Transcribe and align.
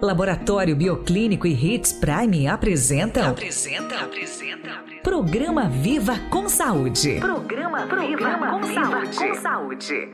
Laboratório 0.00 0.76
Bioclínico 0.76 1.44
e 1.46 1.52
Hits 1.52 1.92
Prime 1.92 2.46
apresentam. 2.46 3.30
Apresenta, 3.30 3.96
apresenta. 3.96 4.84
Programa 5.02 5.68
Viva 5.68 6.16
com 6.30 6.48
Saúde. 6.48 7.18
Programa, 7.18 7.84
Programa 7.86 8.06
Viva, 8.06 8.50
com, 8.50 8.66
Viva 8.66 8.84
saúde. 8.84 9.18
com 9.18 9.34
Saúde. 9.34 10.08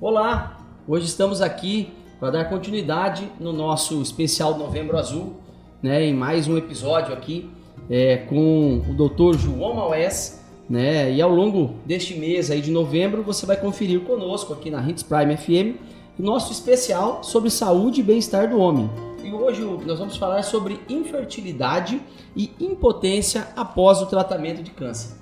Olá, 0.00 0.58
hoje 0.88 1.06
estamos 1.06 1.40
aqui 1.40 1.92
para 2.18 2.30
dar 2.30 2.44
continuidade 2.46 3.30
no 3.38 3.52
nosso 3.52 4.02
especial 4.02 4.58
Novembro 4.58 4.98
Azul, 4.98 5.36
né? 5.80 6.04
Em 6.04 6.12
mais 6.12 6.48
um 6.48 6.58
episódio 6.58 7.14
aqui 7.14 7.48
é, 7.88 8.16
com 8.16 8.78
o 8.78 8.94
Dr. 8.94 9.38
João 9.38 9.74
Maués, 9.74 10.44
né? 10.68 11.12
E 11.12 11.22
ao 11.22 11.30
longo 11.30 11.76
deste 11.86 12.16
mês 12.16 12.50
aí 12.50 12.60
de 12.60 12.72
novembro 12.72 13.22
você 13.22 13.46
vai 13.46 13.56
conferir 13.56 14.00
conosco 14.00 14.52
aqui 14.52 14.70
na 14.70 14.82
Hits 14.82 15.04
Prime 15.04 15.36
FM 15.36 15.99
nosso 16.22 16.52
especial 16.52 17.22
sobre 17.22 17.50
saúde 17.50 18.00
e 18.00 18.04
bem-estar 18.04 18.48
do 18.48 18.58
homem. 18.58 18.90
E 19.22 19.32
hoje 19.32 19.62
nós 19.86 19.98
vamos 19.98 20.16
falar 20.16 20.42
sobre 20.42 20.80
infertilidade 20.88 22.00
e 22.36 22.50
impotência 22.60 23.48
após 23.56 24.00
o 24.00 24.06
tratamento 24.06 24.62
de 24.62 24.70
câncer. 24.70 25.20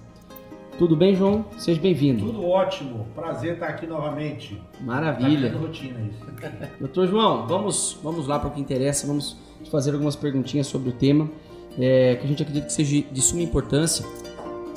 Tudo 0.78 0.94
bem, 0.94 1.14
João? 1.14 1.44
Seja 1.58 1.80
bem-vindo. 1.80 2.24
Tudo 2.24 2.46
ótimo. 2.46 3.06
Prazer 3.14 3.54
estar 3.54 3.66
aqui 3.66 3.84
novamente. 3.84 4.62
Maravilha. 4.80 5.50
Tá 5.50 5.58
rotina 5.58 5.98
isso. 6.00 6.24
Doutor 6.78 7.08
João, 7.08 7.48
vamos, 7.48 7.98
vamos 8.00 8.28
lá 8.28 8.38
para 8.38 8.48
o 8.48 8.52
que 8.52 8.60
interessa. 8.60 9.04
Vamos 9.04 9.36
fazer 9.70 9.92
algumas 9.92 10.14
perguntinhas 10.14 10.68
sobre 10.68 10.90
o 10.90 10.92
tema, 10.92 11.28
é, 11.76 12.14
que 12.14 12.24
a 12.24 12.28
gente 12.28 12.42
acredita 12.42 12.66
que 12.66 12.72
seja 12.72 13.02
de 13.10 13.20
suma 13.20 13.42
importância. 13.42 14.06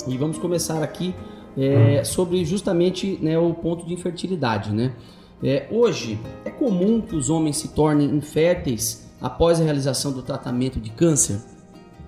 E 0.08 0.18
vamos 0.18 0.38
começar 0.38 0.82
aqui 0.82 1.14
é, 1.56 2.02
sobre 2.02 2.44
justamente 2.44 3.18
né, 3.22 3.38
o 3.38 3.54
ponto 3.54 3.86
de 3.86 3.94
infertilidade, 3.94 4.72
né? 4.72 4.92
É, 5.42 5.66
hoje, 5.70 6.18
é 6.44 6.50
comum 6.50 7.00
que 7.00 7.16
os 7.16 7.28
homens 7.28 7.56
se 7.56 7.68
tornem 7.68 8.14
inférteis 8.16 9.10
após 9.20 9.60
a 9.60 9.64
realização 9.64 10.12
do 10.12 10.22
tratamento 10.22 10.78
de 10.78 10.90
câncer? 10.90 11.40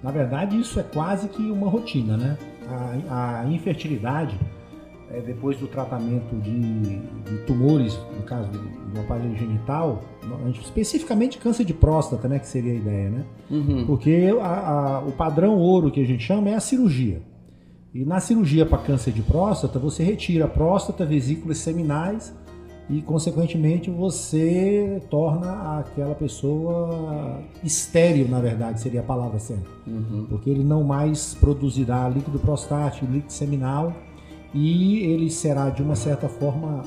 Na 0.02 0.12
verdade, 0.12 0.58
isso 0.58 0.78
é 0.78 0.82
quase 0.82 1.28
que 1.28 1.42
uma 1.50 1.68
rotina, 1.68 2.16
né? 2.16 2.38
A, 3.08 3.41
a 3.41 3.46
infertilidade, 3.46 4.38
é, 5.10 5.20
depois 5.20 5.58
do 5.58 5.66
tratamento 5.66 6.36
de, 6.36 6.98
de, 6.98 7.38
tumores, 7.46 7.98
no 8.16 8.22
caso 8.22 8.48
do, 8.50 8.58
do 8.92 9.00
aparelho 9.00 9.36
genital, 9.36 10.02
especificamente 10.60 11.38
câncer 11.38 11.64
de 11.64 11.74
próstata, 11.74 12.28
né? 12.28 12.38
Que 12.38 12.46
seria 12.46 12.72
a 12.72 12.76
ideia, 12.76 13.10
né? 13.10 13.24
Uhum. 13.50 13.84
Porque 13.84 14.32
a, 14.41 14.46
a, 14.46 14.98
o 15.00 15.10
padrão 15.12 15.58
ouro 15.58 15.91
que 15.91 16.00
a 16.00 16.06
gente 16.06 16.22
chama 16.22 16.50
é 16.50 16.54
a 16.54 16.60
cirurgia. 16.60 17.20
E 17.92 18.04
na 18.04 18.20
cirurgia 18.20 18.64
para 18.64 18.78
câncer 18.78 19.12
de 19.12 19.22
próstata, 19.22 19.78
você 19.78 20.04
retira 20.04 20.44
a 20.44 20.48
próstata, 20.48 21.04
vesículas 21.04 21.58
seminais 21.58 22.34
e, 22.88 23.00
consequentemente, 23.00 23.90
você 23.90 25.02
torna 25.08 25.78
aquela 25.78 26.14
pessoa 26.14 27.41
estéril, 27.62 28.28
na 28.28 28.41
verdade, 28.41 28.80
seria 28.80 29.00
a 29.00 29.02
palavra 29.02 29.38
certa. 29.38 29.64
Uhum. 29.86 30.26
Porque 30.28 30.50
ele 30.50 30.62
não 30.62 30.84
mais 30.84 31.34
produzirá 31.34 32.08
líquido 32.08 32.38
prostático, 32.38 33.06
líquido 33.06 33.32
seminal 33.32 33.92
e 34.52 34.98
ele 34.98 35.30
será, 35.30 35.70
de 35.70 35.82
uma 35.82 35.96
certa 35.96 36.28
forma, 36.28 36.82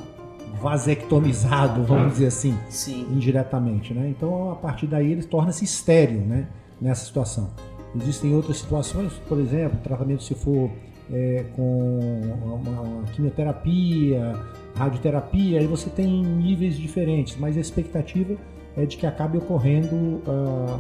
vasectomizado, 0.62 1.84
vamos 1.84 2.14
dizer 2.14 2.28
assim, 2.28 2.56
Sim. 2.70 3.08
indiretamente. 3.11 3.94
Né? 3.94 4.09
Então, 4.09 4.52
a 4.52 4.56
partir 4.56 4.86
daí, 4.86 5.11
ele 5.11 5.23
torna-se 5.23 5.66
estéril 5.66 6.22
né? 6.22 6.48
nessa 6.80 7.06
situação. 7.06 7.50
Existem 7.95 8.36
outras 8.36 8.58
situações, 8.58 9.14
por 9.28 9.39
exemplo, 9.39 9.80
tratamento 9.84 10.22
se 10.22 10.36
for 10.36 10.70
é, 11.11 11.45
com 11.56 12.22
uma, 12.45 12.82
uma 12.82 13.04
quimioterapia, 13.14 14.36
radioterapia, 14.78 15.59
aí 15.59 15.67
você 15.67 15.89
tem 15.89 16.08
níveis 16.23 16.78
diferentes, 16.78 17.36
mas 17.38 17.58
a 17.58 17.59
expectativa 17.59 18.36
é 18.78 18.86
de 18.86 18.95
que 18.95 19.08
acabe 19.08 19.39
ocorrendo 19.39 19.95
uh, 19.95 20.80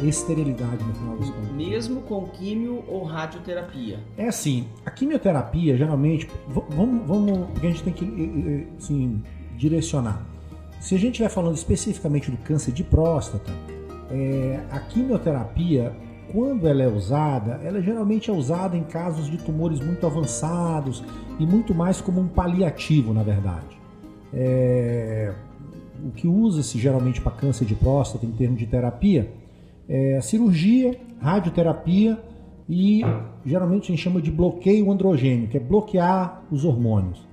a 0.00 0.02
esterilidade 0.02 0.82
no 0.82 0.94
final 0.94 1.16
das 1.18 1.28
contas. 1.28 1.52
Mesmo 1.52 2.00
com 2.00 2.26
químio 2.28 2.82
ou 2.88 3.04
radioterapia? 3.04 3.98
É 4.16 4.28
assim, 4.28 4.66
a 4.86 4.90
quimioterapia 4.90 5.76
geralmente, 5.76 6.26
vamos, 6.48 7.06
vamos 7.06 7.46
porque 7.50 7.66
a 7.66 7.70
gente 7.70 7.82
tem 7.82 7.92
que 7.92 8.66
assim, 8.78 9.22
direcionar. 9.56 10.24
Se 10.80 10.94
a 10.94 10.98
gente 10.98 11.10
estiver 11.10 11.28
falando 11.28 11.54
especificamente 11.54 12.30
do 12.30 12.38
câncer 12.38 12.72
de 12.72 12.82
próstata, 12.82 13.52
é, 14.10 14.60
a 14.70 14.80
quimioterapia 14.80 15.92
quando 16.32 16.66
ela 16.66 16.82
é 16.82 16.88
usada, 16.88 17.60
ela 17.62 17.80
geralmente 17.80 18.30
é 18.30 18.32
usada 18.32 18.76
em 18.76 18.84
casos 18.84 19.30
de 19.30 19.38
tumores 19.38 19.80
muito 19.80 20.06
avançados 20.06 21.02
e 21.38 21.46
muito 21.46 21.74
mais 21.74 22.00
como 22.00 22.20
um 22.20 22.28
paliativo, 22.28 23.12
na 23.12 23.22
verdade. 23.22 23.78
É... 24.32 25.32
O 26.02 26.10
que 26.12 26.26
usa-se 26.26 26.78
geralmente 26.78 27.20
para 27.20 27.32
câncer 27.32 27.66
de 27.66 27.74
próstata 27.74 28.24
em 28.24 28.30
termos 28.30 28.58
de 28.58 28.66
terapia 28.66 29.30
é 29.86 30.20
cirurgia, 30.22 30.98
radioterapia 31.20 32.18
e 32.68 33.02
geralmente 33.44 33.84
a 33.84 33.86
gente 33.88 34.02
chama 34.02 34.22
de 34.22 34.30
bloqueio 34.30 34.90
androgênio, 34.90 35.48
que 35.48 35.56
é 35.56 35.60
bloquear 35.60 36.42
os 36.50 36.64
hormônios. 36.64 37.29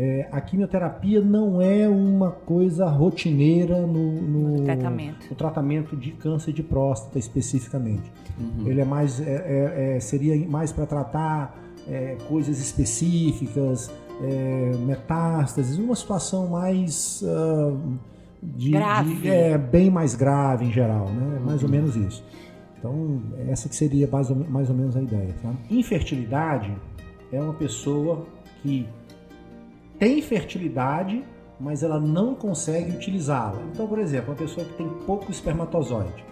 É, 0.00 0.28
a 0.30 0.40
quimioterapia 0.40 1.20
não 1.20 1.60
é 1.60 1.88
uma 1.88 2.30
coisa 2.30 2.86
rotineira 2.86 3.84
no, 3.84 4.12
no, 4.12 4.64
tratamento. 4.64 5.26
no 5.28 5.34
tratamento 5.34 5.96
de 5.96 6.12
câncer 6.12 6.52
de 6.52 6.62
próstata 6.62 7.18
especificamente. 7.18 8.04
Uhum. 8.38 8.68
Ele 8.68 8.80
é 8.80 8.84
mais 8.84 9.20
é, 9.20 9.24
é, 9.26 9.96
é 9.96 10.00
seria 10.00 10.48
mais 10.48 10.70
para 10.70 10.86
tratar 10.86 11.60
é, 11.88 12.16
coisas 12.28 12.60
específicas, 12.60 13.90
é, 14.22 14.70
metástases, 14.86 15.76
uma 15.78 15.96
situação 15.96 16.46
mais 16.46 17.20
uh, 17.22 17.76
de, 18.40 18.70
de 18.70 19.28
é, 19.28 19.58
bem 19.58 19.90
mais 19.90 20.14
grave 20.14 20.64
em 20.64 20.70
geral, 20.70 21.08
né? 21.08 21.40
Mais 21.44 21.60
ou 21.64 21.68
uhum. 21.68 21.74
menos 21.74 21.96
isso. 21.96 22.24
Então 22.78 23.20
essa 23.48 23.68
que 23.68 23.74
seria 23.74 24.06
mais 24.06 24.30
ou, 24.30 24.36
mais 24.36 24.70
ou 24.70 24.76
menos 24.76 24.96
a 24.96 25.02
ideia. 25.02 25.34
Tá? 25.42 25.52
Infertilidade 25.68 26.72
é 27.32 27.42
uma 27.42 27.54
pessoa 27.54 28.24
que 28.62 28.86
tem 29.98 30.22
fertilidade, 30.22 31.24
mas 31.58 31.82
ela 31.82 31.98
não 31.98 32.34
consegue 32.34 32.92
utilizá-la. 32.92 33.60
Então, 33.72 33.86
por 33.86 33.98
exemplo, 33.98 34.30
uma 34.30 34.36
pessoa 34.36 34.64
que 34.66 34.74
tem 34.74 34.88
pouco 35.06 35.30
espermatozoide, 35.30 36.24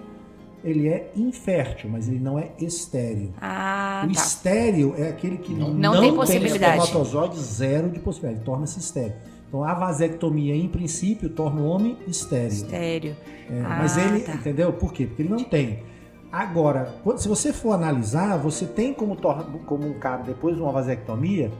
ele 0.62 0.88
é 0.88 1.12
infértil, 1.14 1.90
mas 1.90 2.08
ele 2.08 2.18
não 2.18 2.38
é 2.38 2.50
estéril. 2.58 3.32
Ah, 3.40 4.02
o 4.04 4.06
tá. 4.06 4.12
estéril 4.12 4.94
é 4.96 5.08
aquele 5.08 5.38
que 5.38 5.52
não, 5.52 5.70
não, 5.70 5.94
não 5.94 6.24
tem, 6.24 6.40
tem 6.40 6.46
espermatozoide, 6.46 7.38
zero 7.38 7.88
de 7.88 8.00
possibilidade, 8.00 8.44
torna-se 8.44 8.78
estéril. 8.78 9.14
Então 9.48 9.62
a 9.62 9.74
vasectomia, 9.74 10.54
em 10.56 10.68
princípio, 10.68 11.28
torna 11.28 11.60
o 11.60 11.66
homem 11.66 11.96
estéril. 12.08 12.48
Estéril. 12.48 13.16
É, 13.48 13.60
ah, 13.64 13.76
mas 13.78 13.96
ele, 13.96 14.20
tá. 14.20 14.34
entendeu? 14.34 14.72
Por 14.72 14.92
quê? 14.92 15.06
Porque 15.06 15.22
ele 15.22 15.28
não 15.28 15.44
tem. 15.44 15.84
Agora, 16.32 16.94
se 17.16 17.28
você 17.28 17.52
for 17.52 17.72
analisar, 17.72 18.36
você 18.36 18.66
tem 18.66 18.92
como, 18.92 19.16
como 19.64 19.86
um 19.86 19.94
cara, 19.94 20.22
depois 20.22 20.56
de 20.56 20.62
uma 20.62 20.72
vasectomia, 20.72 21.50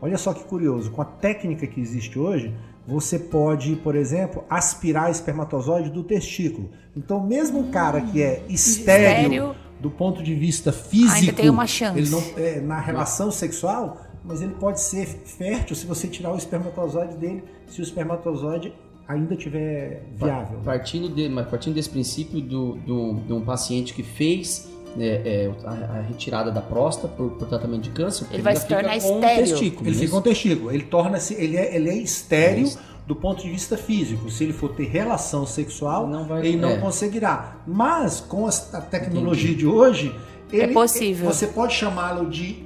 Olha 0.00 0.18
só 0.18 0.32
que 0.34 0.44
curioso, 0.44 0.90
com 0.90 1.02
a 1.02 1.04
técnica 1.04 1.66
que 1.66 1.80
existe 1.80 2.18
hoje, 2.18 2.54
você 2.86 3.18
pode, 3.18 3.74
por 3.76 3.96
exemplo, 3.96 4.44
aspirar 4.48 5.10
espermatozoide 5.10 5.90
do 5.90 6.04
testículo. 6.04 6.70
Então, 6.96 7.20
mesmo 7.20 7.58
um 7.60 7.70
cara 7.70 8.00
que 8.00 8.22
é 8.22 8.44
estéreo, 8.48 9.22
estéreo 9.22 9.56
do 9.80 9.90
ponto 9.90 10.22
de 10.22 10.34
vista 10.34 10.72
físico, 10.72 11.14
ainda 11.14 11.32
tem 11.32 11.50
uma 11.50 11.66
chance. 11.66 11.98
Ele 11.98 12.08
não, 12.08 12.22
é, 12.36 12.60
na 12.60 12.78
relação 12.80 13.30
sexual, 13.30 14.00
mas 14.24 14.40
ele 14.40 14.54
pode 14.54 14.80
ser 14.80 15.06
fértil 15.06 15.74
se 15.74 15.86
você 15.86 16.06
tirar 16.06 16.32
o 16.32 16.36
espermatozoide 16.36 17.16
dele, 17.16 17.42
se 17.66 17.80
o 17.80 17.82
espermatozoide 17.82 18.72
ainda 19.06 19.36
tiver 19.36 20.04
viável. 20.14 20.60
Partindo, 20.64 21.08
de, 21.08 21.28
mas 21.28 21.48
partindo 21.48 21.74
desse 21.74 21.90
princípio 21.90 22.40
do, 22.40 22.74
do, 22.76 23.14
de 23.26 23.32
um 23.32 23.40
paciente 23.40 23.94
que 23.94 24.02
fez 24.02 24.68
é, 24.98 25.44
é, 25.44 25.52
a, 25.64 25.98
a, 25.98 26.02
retirada 26.02 26.50
da 26.50 26.60
próstata 26.60 27.08
por, 27.08 27.30
por, 27.32 27.46
tratamento 27.48 27.82
de 27.82 27.90
câncer, 27.90 28.26
ele, 28.30 28.42
vai 28.42 28.56
se 28.56 28.66
tornar 28.66 28.96
estéril. 28.96 29.46
Testículo, 29.46 29.88
ele 29.88 29.96
fica 29.96 30.10
com 30.10 30.20
testículo. 30.20 30.72
Ele 30.72 30.84
torna-se, 30.84 31.34
ele 31.34 31.56
é, 31.56 31.74
ele 31.74 31.90
é 31.90 31.96
estéril 31.96 32.72
do 33.06 33.14
ponto 33.14 33.42
de 33.42 33.50
vista 33.50 33.76
físico. 33.76 34.30
Se 34.30 34.44
ele 34.44 34.52
for 34.52 34.74
ter 34.74 34.84
relação 34.84 35.46
sexual, 35.46 36.06
não 36.06 36.26
vai, 36.26 36.46
ele 36.46 36.56
não 36.56 36.70
é. 36.70 36.78
conseguirá. 36.78 37.58
Mas 37.66 38.20
com 38.20 38.46
a 38.46 38.80
tecnologia 38.80 39.50
Entendi. 39.50 39.60
de 39.60 39.66
hoje, 39.66 40.14
é 40.52 40.56
ele, 40.56 40.64
é 40.64 40.72
possível. 40.72 41.26
Você 41.26 41.46
pode 41.46 41.74
chamá-lo 41.74 42.28
de 42.28 42.64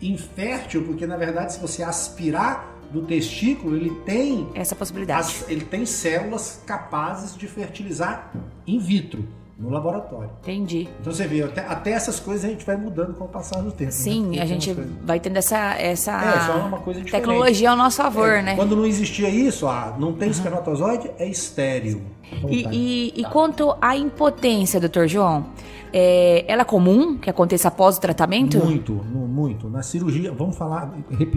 infértil, 0.00 0.84
porque 0.84 1.06
na 1.06 1.16
verdade, 1.16 1.54
se 1.54 1.60
você 1.60 1.82
aspirar 1.82 2.78
do 2.90 3.02
testículo, 3.02 3.76
ele 3.76 3.90
tem 4.04 4.48
essa 4.54 4.74
possibilidade. 4.74 5.20
As, 5.20 5.48
ele 5.48 5.64
tem 5.64 5.86
células 5.86 6.62
capazes 6.66 7.36
de 7.36 7.46
fertilizar 7.46 8.32
in 8.66 8.78
vitro 8.78 9.39
no 9.60 9.68
laboratório. 9.68 10.30
Entendi. 10.40 10.88
Então 11.00 11.12
você 11.12 11.26
vê, 11.26 11.42
até, 11.42 11.60
até, 11.60 11.90
essas 11.90 12.18
coisas 12.18 12.46
a 12.46 12.48
gente 12.48 12.64
vai 12.64 12.76
mudando 12.76 13.14
com 13.14 13.24
o 13.24 13.28
passar 13.28 13.60
do 13.60 13.70
tempo. 13.70 13.84
Né? 13.84 13.90
Sim, 13.90 14.36
né? 14.36 14.42
a 14.42 14.46
gente 14.46 14.72
vai 15.04 15.20
tendo 15.20 15.36
essa, 15.36 15.74
essa 15.74 16.12
é, 16.12 16.40
só 16.46 16.66
uma 16.66 16.78
coisa 16.78 17.04
tecnologia 17.04 17.70
ao 17.70 17.76
nosso 17.76 17.98
favor, 17.98 18.30
é, 18.30 18.42
né? 18.42 18.56
Quando 18.56 18.74
não 18.74 18.86
existia 18.86 19.28
isso, 19.28 19.68
ah, 19.68 19.94
não 19.98 20.14
tem 20.14 20.30
espermatozoide, 20.30 21.10
é 21.18 21.28
estéreo. 21.28 22.02
E, 22.48 22.66
e, 22.70 23.20
e, 23.20 23.24
quanto 23.24 23.76
à 23.80 23.96
impotência, 23.96 24.78
doutor 24.78 25.08
João, 25.08 25.46
é, 25.92 26.44
ela 26.46 26.62
é 26.62 26.64
comum 26.64 27.18
que 27.18 27.28
aconteça 27.28 27.68
após 27.68 27.98
o 27.98 28.00
tratamento? 28.00 28.56
Muito, 28.58 28.92
muito. 28.92 29.68
Na 29.68 29.82
cirurgia, 29.82 30.32
vamos 30.32 30.56
falar, 30.56 30.94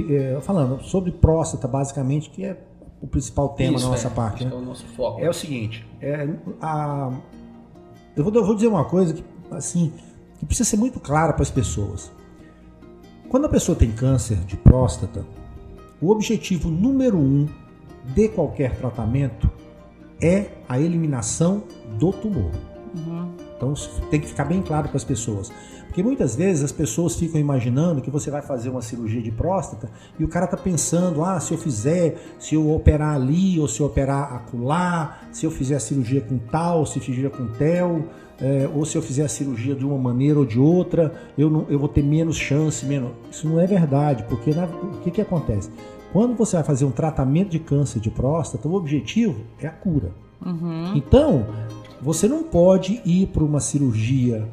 é, 0.09 0.39
falando 0.41 0.81
sobre 0.83 1.11
próstata, 1.11 1.67
basicamente, 1.67 2.29
que 2.29 2.45
é 2.45 2.57
o 3.01 3.07
principal 3.07 3.49
tema 3.49 3.75
Isso, 3.75 3.85
da 3.85 3.91
nossa 3.91 4.07
é, 4.07 4.11
parte. 4.11 4.45
Né? 4.45 4.51
é 4.53 4.55
o 4.55 4.61
nosso 4.61 4.85
foco. 4.85 5.19
É 5.19 5.29
o 5.29 5.33
seguinte, 5.33 5.85
é, 5.99 6.29
a, 6.61 7.11
eu, 8.15 8.23
vou, 8.23 8.33
eu 8.33 8.45
vou 8.45 8.55
dizer 8.55 8.67
uma 8.67 8.85
coisa 8.85 9.13
que, 9.13 9.23
assim, 9.51 9.93
que 10.39 10.45
precisa 10.45 10.69
ser 10.69 10.77
muito 10.77 10.99
clara 10.99 11.33
para 11.33 11.41
as 11.41 11.51
pessoas. 11.51 12.11
Quando 13.29 13.45
a 13.45 13.49
pessoa 13.49 13.75
tem 13.75 13.91
câncer 13.91 14.37
de 14.45 14.55
próstata, 14.55 15.25
o 16.01 16.09
objetivo 16.11 16.69
número 16.69 17.17
um 17.17 17.47
de 18.13 18.27
qualquer 18.29 18.77
tratamento 18.77 19.49
é 20.21 20.49
a 20.67 20.79
eliminação 20.79 21.63
do 21.97 22.11
tumor. 22.11 22.51
Então 23.63 24.09
tem 24.09 24.19
que 24.19 24.27
ficar 24.27 24.45
bem 24.45 24.61
claro 24.61 24.89
para 24.89 24.97
as 24.97 25.03
pessoas. 25.03 25.51
Porque 25.85 26.01
muitas 26.01 26.35
vezes 26.35 26.63
as 26.63 26.71
pessoas 26.71 27.15
ficam 27.15 27.39
imaginando 27.39 28.01
que 28.01 28.09
você 28.09 28.31
vai 28.31 28.41
fazer 28.41 28.69
uma 28.69 28.81
cirurgia 28.81 29.21
de 29.21 29.31
próstata 29.31 29.89
e 30.19 30.23
o 30.23 30.27
cara 30.27 30.45
está 30.45 30.57
pensando, 30.57 31.23
ah, 31.23 31.39
se 31.39 31.53
eu 31.53 31.57
fizer, 31.57 32.17
se 32.39 32.55
eu 32.55 32.73
operar 32.73 33.15
ali 33.15 33.59
ou 33.59 33.67
se 33.67 33.79
eu 33.79 33.85
operar 33.85 34.33
acolá, 34.33 35.19
se 35.31 35.45
eu 35.45 35.51
fizer 35.51 35.75
a 35.75 35.79
cirurgia 35.79 36.21
com 36.21 36.39
tal, 36.39 36.85
se 36.85 36.99
fizer 36.99 37.29
com 37.29 37.47
tel, 37.47 38.05
é, 38.41 38.67
ou 38.73 38.83
se 38.85 38.97
eu 38.97 39.01
fizer 39.03 39.23
a 39.23 39.29
cirurgia 39.29 39.75
de 39.75 39.85
uma 39.85 39.97
maneira 39.97 40.39
ou 40.39 40.45
de 40.45 40.59
outra, 40.59 41.13
eu, 41.37 41.49
não, 41.49 41.67
eu 41.69 41.77
vou 41.77 41.87
ter 41.87 42.03
menos 42.03 42.35
chance, 42.35 42.83
menos. 42.85 43.11
Isso 43.31 43.47
não 43.47 43.59
é 43.59 43.67
verdade, 43.67 44.25
porque 44.27 44.51
na, 44.51 44.65
o 44.65 44.99
que, 45.03 45.11
que 45.11 45.21
acontece? 45.21 45.69
Quando 46.11 46.35
você 46.35 46.55
vai 46.55 46.65
fazer 46.65 46.85
um 46.85 46.91
tratamento 46.91 47.49
de 47.49 47.59
câncer 47.59 47.99
de 47.99 48.09
próstata, 48.09 48.67
o 48.67 48.73
objetivo 48.73 49.41
é 49.59 49.67
a 49.67 49.71
cura. 49.71 50.11
Então, 50.95 51.45
você 52.03 52.27
não 52.27 52.43
pode 52.43 53.01
ir 53.05 53.27
para 53.27 53.43
uma 53.43 53.61
cirurgia 53.61 54.45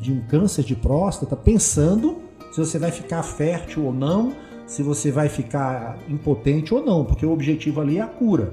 de 0.00 0.12
um 0.12 0.20
câncer 0.22 0.64
de 0.64 0.74
próstata 0.74 1.36
pensando 1.36 2.16
se 2.50 2.58
você 2.58 2.76
vai 2.76 2.90
ficar 2.90 3.22
fértil 3.22 3.84
ou 3.84 3.94
não, 3.94 4.32
se 4.66 4.82
você 4.82 5.12
vai 5.12 5.28
ficar 5.28 5.96
impotente 6.08 6.74
ou 6.74 6.84
não, 6.84 7.04
porque 7.04 7.24
o 7.24 7.30
objetivo 7.30 7.80
ali 7.80 7.98
é 7.98 8.02
a 8.02 8.06
cura. 8.06 8.50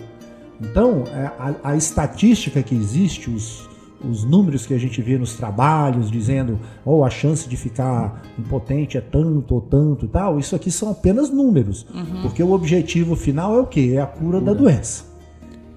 Então, 0.62 1.06
é, 1.08 1.26
a, 1.40 1.56
a 1.72 1.76
estatística 1.76 2.62
que 2.62 2.76
existe, 2.76 3.32
os, 3.32 3.68
os 4.08 4.24
números 4.24 4.66
que 4.66 4.76
a 4.76 4.78
gente 4.78 5.02
vê 5.02 5.18
nos 5.18 5.36
trabalhos, 5.36 6.12
dizendo, 6.12 6.60
oh, 6.86 7.04
a 7.04 7.10
chance 7.10 7.50
de 7.50 7.58
ficar 7.58 8.22
impotente 8.38 8.98
é 8.98 9.02
tanto 9.02 9.56
ou 9.56 9.62
tanto 9.62 10.06
e 10.06 10.08
tal, 10.08 10.38
isso 10.38 10.56
aqui 10.56 10.70
são 10.70 10.92
apenas 10.92 11.32
números, 11.32 11.88
porque 12.22 12.44
o 12.44 12.52
objetivo 12.52 13.16
final 13.16 13.56
é 13.58 13.62
o 13.62 13.66
quê? 13.66 13.94
É 13.96 14.02
a 14.02 14.08
cura 14.08 14.40
da 14.40 14.54
doença. 14.54 15.06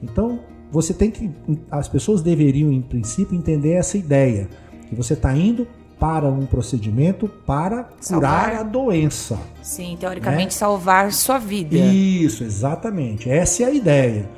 Então, 0.02 0.40
você 0.72 0.92
tem 0.94 1.10
que. 1.10 1.30
As 1.70 1.86
pessoas 1.86 2.22
deveriam, 2.22 2.72
em 2.72 2.80
princípio, 2.80 3.36
entender 3.36 3.72
essa 3.74 3.96
ideia. 3.98 4.48
Que 4.88 4.94
você 4.94 5.12
está 5.12 5.36
indo 5.36 5.66
para 6.00 6.26
um 6.28 6.46
procedimento 6.46 7.28
para 7.28 7.84
curar 7.84 7.94
Salvar. 8.00 8.54
a 8.56 8.62
doença. 8.64 9.38
Sim, 9.62 9.96
teoricamente 10.00 10.46
Né? 10.46 10.50
salvar 10.50 11.12
sua 11.12 11.38
vida. 11.38 11.76
Isso, 11.76 12.42
exatamente. 12.42 13.30
Essa 13.30 13.62
é 13.62 13.66
a 13.66 13.70
ideia. 13.70 14.28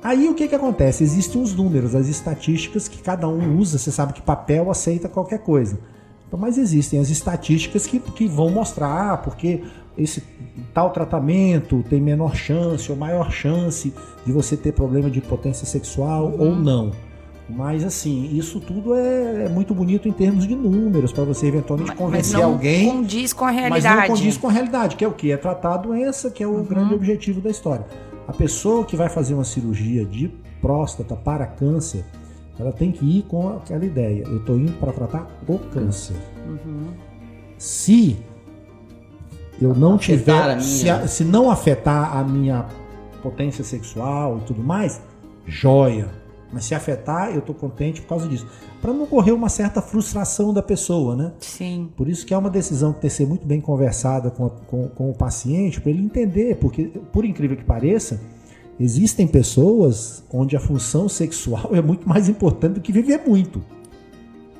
Aí 0.00 0.28
o 0.28 0.34
que, 0.34 0.46
que 0.46 0.54
acontece? 0.54 1.02
Existem 1.02 1.42
os 1.42 1.52
números, 1.52 1.94
as 1.96 2.06
estatísticas 2.06 2.86
que 2.86 3.02
cada 3.02 3.26
um 3.26 3.58
usa. 3.58 3.78
Você 3.78 3.90
sabe 3.90 4.12
que 4.12 4.22
papel 4.22 4.70
aceita 4.70 5.08
qualquer 5.08 5.40
coisa. 5.40 5.80
Então, 6.28 6.38
mas 6.38 6.56
existem 6.56 7.00
as 7.00 7.08
estatísticas 7.10 7.86
que, 7.86 7.98
que 7.98 8.28
vão 8.28 8.50
mostrar, 8.50 9.12
ah, 9.12 9.16
porque 9.16 9.64
esse 9.98 10.22
tal 10.72 10.90
tratamento 10.90 11.84
tem 11.88 12.00
menor 12.00 12.34
chance 12.34 12.90
ou 12.90 12.96
maior 12.96 13.30
chance 13.30 13.92
de 14.24 14.32
você 14.32 14.56
ter 14.56 14.72
problema 14.72 15.10
de 15.10 15.20
potência 15.20 15.66
sexual 15.66 16.34
ou 16.38 16.54
não. 16.54 16.92
Mas 17.48 17.82
assim, 17.82 18.28
isso 18.36 18.60
tudo 18.60 18.94
é, 18.94 19.46
é 19.46 19.48
muito 19.48 19.74
bonito 19.74 20.06
em 20.06 20.12
termos 20.12 20.46
de 20.46 20.54
números, 20.54 21.12
para 21.12 21.24
você 21.24 21.46
eventualmente 21.46 21.88
Mas 21.90 21.98
convencer 21.98 22.38
não 22.38 22.52
alguém. 22.52 22.90
condiz 22.90 23.32
com 23.32 23.44
a 23.44 23.52
Mas 23.52 23.56
realidade. 23.60 23.96
não 23.96 24.06
condiz 24.16 24.36
com 24.36 24.48
a 24.48 24.52
realidade, 24.52 24.96
que 24.96 25.04
é 25.04 25.08
o 25.08 25.12
que? 25.12 25.32
É 25.32 25.36
tratar 25.36 25.74
a 25.74 25.76
doença, 25.78 26.30
que 26.30 26.42
é 26.42 26.46
o 26.46 26.62
grande 26.62 26.94
objetivo 26.94 27.40
da 27.40 27.48
história. 27.48 27.86
A 28.26 28.32
pessoa 28.32 28.84
que 28.84 28.94
vai 28.94 29.08
fazer 29.08 29.32
uma 29.32 29.44
cirurgia 29.44 30.04
de 30.04 30.30
próstata 30.60 31.16
para 31.16 31.46
câncer, 31.46 32.04
ela 32.58 32.72
tem 32.72 32.92
que 32.92 33.04
ir 33.04 33.22
com 33.22 33.48
aquela 33.56 33.84
ideia. 33.84 34.24
Eu 34.26 34.38
estou 34.38 34.58
indo 34.58 34.72
para 34.72 34.92
tratar 34.92 35.26
o 35.48 35.58
câncer. 35.58 36.16
Se 37.56 38.16
eu 39.60 39.74
não 39.74 39.94
Afetar 39.94 40.58
tiver, 40.58 40.60
se, 40.62 40.88
a- 40.90 41.06
se 41.08 41.24
não 41.24 41.50
afetar 41.50 42.16
a 42.16 42.22
minha 42.24 42.66
potência 43.22 43.64
sexual 43.64 44.38
e 44.38 44.40
tudo 44.46 44.62
mais, 44.62 45.00
joia. 45.46 46.08
Mas 46.52 46.64
se 46.64 46.74
afetar, 46.74 47.30
eu 47.32 47.40
estou 47.40 47.54
contente 47.54 48.00
por 48.00 48.08
causa 48.08 48.26
disso. 48.26 48.46
Para 48.80 48.92
não 48.92 49.02
ocorrer 49.02 49.34
uma 49.34 49.50
certa 49.50 49.82
frustração 49.82 50.54
da 50.54 50.62
pessoa, 50.62 51.14
né? 51.14 51.32
Sim. 51.40 51.90
Por 51.94 52.08
isso 52.08 52.24
que 52.24 52.32
é 52.32 52.38
uma 52.38 52.48
decisão 52.48 52.92
que 52.92 53.00
tem 53.00 53.10
que 53.10 53.16
ser 53.16 53.26
muito 53.26 53.46
bem 53.46 53.60
conversada 53.60 54.30
com, 54.30 54.46
a- 54.46 54.50
com- 54.66 54.88
com 54.88 55.10
o 55.10 55.14
paciente, 55.14 55.78
para 55.80 55.90
ele 55.90 56.02
entender, 56.02 56.56
porque, 56.56 56.84
por 57.12 57.24
incrível 57.24 57.54
que 57.56 57.64
pareça, 57.64 58.18
existem 58.80 59.26
pessoas 59.26 60.24
onde 60.32 60.56
a 60.56 60.60
função 60.60 61.06
sexual 61.08 61.68
é 61.74 61.82
muito 61.82 62.08
mais 62.08 62.28
importante 62.30 62.74
do 62.74 62.80
que 62.80 62.92
viver 62.92 63.20
muito. 63.26 63.60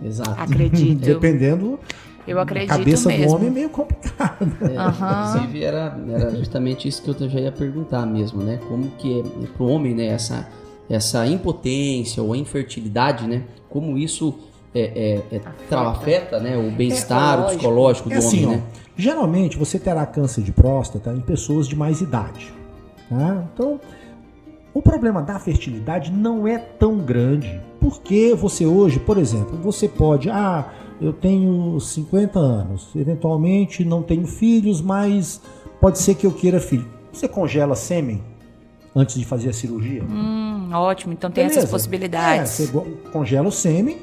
Exato. 0.04 0.30
Acredito. 0.40 1.00
Dependendo, 1.00 1.78
Eu 2.28 2.38
a 2.38 2.42
acredito 2.42 2.68
cabeça 2.76 3.08
mesmo. 3.08 3.26
do 3.26 3.34
homem 3.34 3.48
é 3.48 3.50
meio 3.50 3.68
complicada. 3.70 4.46
É, 4.62 4.76
Aham. 4.76 5.30
Inclusive, 5.36 5.64
era, 5.64 5.98
era 6.10 6.36
justamente 6.36 6.86
isso 6.88 7.02
que 7.02 7.10
eu 7.24 7.28
já 7.28 7.40
ia 7.40 7.52
perguntar 7.52 8.04
mesmo, 8.06 8.42
né? 8.42 8.60
Como 8.68 8.88
que 8.98 9.20
é 9.20 9.46
pro 9.56 9.66
homem, 9.66 9.94
né, 9.94 10.06
essa, 10.06 10.46
essa 10.88 11.26
impotência 11.26 12.22
ou 12.22 12.32
a 12.32 12.36
infertilidade, 12.36 13.26
né? 13.26 13.42
Como 13.70 13.96
isso 13.98 14.38
é, 14.74 14.80
é, 15.32 15.36
é, 15.36 15.40
tra- 15.68 15.88
afeta 15.90 16.38
né, 16.38 16.56
o 16.56 16.70
bem-estar, 16.70 17.38
o 17.38 17.42
lógico. 17.42 17.58
psicológico 17.58 18.08
do 18.10 18.14
É 18.14 18.18
assim, 18.18 18.44
homem, 18.44 18.56
ó, 18.58 18.60
né? 18.60 18.62
geralmente 18.96 19.56
você 19.56 19.78
terá 19.78 20.04
câncer 20.06 20.42
de 20.42 20.52
próstata 20.52 21.12
em 21.12 21.20
pessoas 21.20 21.66
de 21.66 21.74
mais 21.76 22.00
idade. 22.00 22.52
tá? 23.08 23.44
Então, 23.54 23.80
o 24.74 24.82
problema 24.82 25.22
da 25.22 25.38
fertilidade 25.38 26.12
não 26.12 26.46
é 26.46 26.58
tão 26.58 26.98
grande, 26.98 27.60
porque 27.80 28.34
você 28.34 28.66
hoje, 28.66 29.00
por 29.00 29.16
exemplo, 29.18 29.56
você 29.56 29.88
pode, 29.88 30.28
ah, 30.30 30.66
eu 31.00 31.12
tenho 31.12 31.78
50 31.78 32.38
anos, 32.38 32.88
eventualmente 32.96 33.84
não 33.84 34.02
tenho 34.02 34.26
filhos, 34.26 34.80
mas 34.80 35.40
pode 35.80 35.98
ser 35.98 36.14
que 36.14 36.26
eu 36.26 36.32
queira 36.32 36.60
filho. 36.60 36.86
Você 37.12 37.28
congela 37.28 37.74
sêmen 37.74 38.22
antes 38.94 39.16
de 39.16 39.24
fazer 39.24 39.50
a 39.50 39.52
cirurgia? 39.52 40.02
Hum, 40.02 40.70
ótimo, 40.72 41.12
então 41.12 41.30
tem 41.30 41.44
Beleza. 41.44 41.60
essas 41.60 41.70
possibilidades. 41.70 42.60
É, 42.60 42.66
você 42.66 42.72
congela 43.12 43.48
o 43.48 43.52
sêmen. 43.52 43.98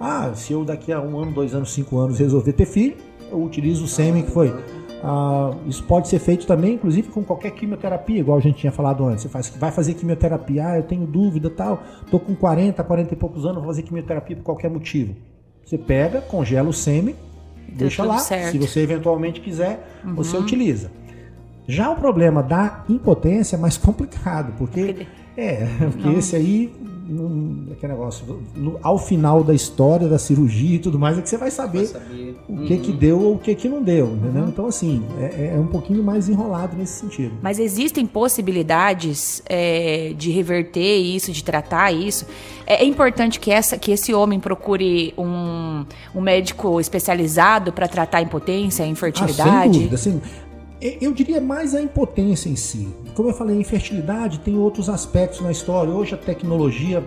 Ah, 0.00 0.32
se 0.34 0.52
eu 0.52 0.64
daqui 0.64 0.92
a 0.92 1.00
um 1.00 1.18
ano, 1.18 1.32
dois 1.32 1.54
anos, 1.54 1.72
cinco 1.72 1.98
anos 1.98 2.18
resolver 2.18 2.52
ter 2.52 2.66
filho, 2.66 2.96
eu 3.30 3.42
utilizo 3.42 3.84
o 3.84 3.88
sêmen 3.88 4.22
que 4.22 4.30
foi. 4.30 4.54
Ah, 5.02 5.52
isso 5.66 5.82
pode 5.84 6.08
ser 6.08 6.18
feito 6.18 6.46
também, 6.46 6.74
inclusive, 6.74 7.08
com 7.08 7.22
qualquer 7.22 7.50
quimioterapia, 7.50 8.18
igual 8.18 8.38
a 8.38 8.40
gente 8.40 8.58
tinha 8.58 8.72
falado 8.72 9.04
antes. 9.04 9.22
Você 9.22 9.28
faz, 9.28 9.48
vai 9.50 9.70
fazer 9.70 9.94
quimioterapia, 9.94 10.68
ah, 10.68 10.76
eu 10.76 10.82
tenho 10.82 11.06
dúvida 11.06 11.50
tal, 11.50 11.82
tô 12.10 12.18
com 12.18 12.34
40, 12.34 12.82
40 12.82 13.14
e 13.14 13.16
poucos 13.16 13.44
anos, 13.44 13.56
vou 13.56 13.66
fazer 13.66 13.82
quimioterapia 13.82 14.36
por 14.36 14.42
qualquer 14.42 14.70
motivo. 14.70 15.14
Você 15.68 15.76
pega, 15.76 16.22
congela 16.22 16.66
o 16.70 16.72
sêmen, 16.72 17.14
deixa 17.68 18.02
lá. 18.02 18.16
certo. 18.16 18.46
Uhum. 18.46 18.52
Se 18.52 18.58
você 18.66 18.80
eventualmente 18.80 19.38
quiser, 19.38 19.86
você 20.16 20.34
utiliza. 20.38 20.90
Já 21.68 21.90
o 21.90 21.96
problema 21.96 22.42
da 22.42 22.82
impotência 22.88 23.54
é 23.56 23.58
mais 23.58 23.76
complicado, 23.76 24.54
porque 24.58 25.06
é, 25.36 25.68
porque 25.92 26.08
esse 26.18 26.34
aí 26.34 26.72
não- 27.10 27.72
aquele 27.72 27.92
negócio 27.92 28.24
no- 28.56 28.78
ao 28.82 28.98
final 28.98 29.42
da 29.44 29.54
história 29.54 30.08
da 30.08 30.18
cirurgia 30.18 30.76
e 30.76 30.78
tudo 30.78 30.98
mais 30.98 31.16
é 31.18 31.22
que 31.22 31.28
você 31.28 31.36
vai 31.36 31.48
Vai 31.50 31.50
saber 31.50 31.86
saber. 31.86 32.36
o 32.48 32.56
que 32.66 32.76
que 32.78 32.92
deu 32.92 33.20
ou 33.20 33.34
o 33.34 33.38
que 33.38 33.54
que 33.54 33.68
não 33.68 33.82
deu, 33.82 34.08
entendeu? 34.14 34.46
Então 34.48 34.66
assim 34.66 35.02
é, 35.20 35.52
é 35.54 35.58
um 35.58 35.66
pouquinho 35.68 36.02
mais 36.02 36.28
enrolado 36.28 36.76
nesse 36.76 37.00
sentido. 37.00 37.34
Mas 37.42 37.58
existem 37.58 38.04
possibilidades 38.06 39.42
é, 39.46 40.12
de 40.16 40.30
reverter 40.30 40.96
isso, 40.98 41.30
de 41.32 41.42
tratar 41.44 41.92
isso. 41.92 42.26
É, 42.66 42.82
é 42.82 42.84
importante 42.84 43.38
que, 43.40 43.50
essa, 43.50 43.78
que 43.78 43.90
esse 43.92 44.12
homem 44.12 44.40
procure 44.40 45.14
um, 45.16 45.84
um 46.14 46.20
médico 46.20 46.80
especializado 46.80 47.72
para 47.72 47.86
tratar 47.88 48.18
a 48.18 48.22
impotência, 48.22 48.82
a 48.82 48.84
Ah, 48.84 48.86
sem 48.86 48.92
infertilidade. 48.92 49.78
dúvida, 49.88 49.96
e- 49.96 50.47
eu 50.80 51.12
diria 51.12 51.40
mais 51.40 51.74
a 51.74 51.80
impotência 51.82 52.48
em 52.48 52.56
si. 52.56 52.88
Como 53.14 53.28
eu 53.28 53.34
falei, 53.34 53.56
a 53.56 53.60
infertilidade 53.60 54.38
tem 54.40 54.56
outros 54.56 54.88
aspectos 54.88 55.40
na 55.40 55.50
história. 55.50 55.92
Hoje 55.92 56.14
a 56.14 56.18
tecnologia 56.18 57.02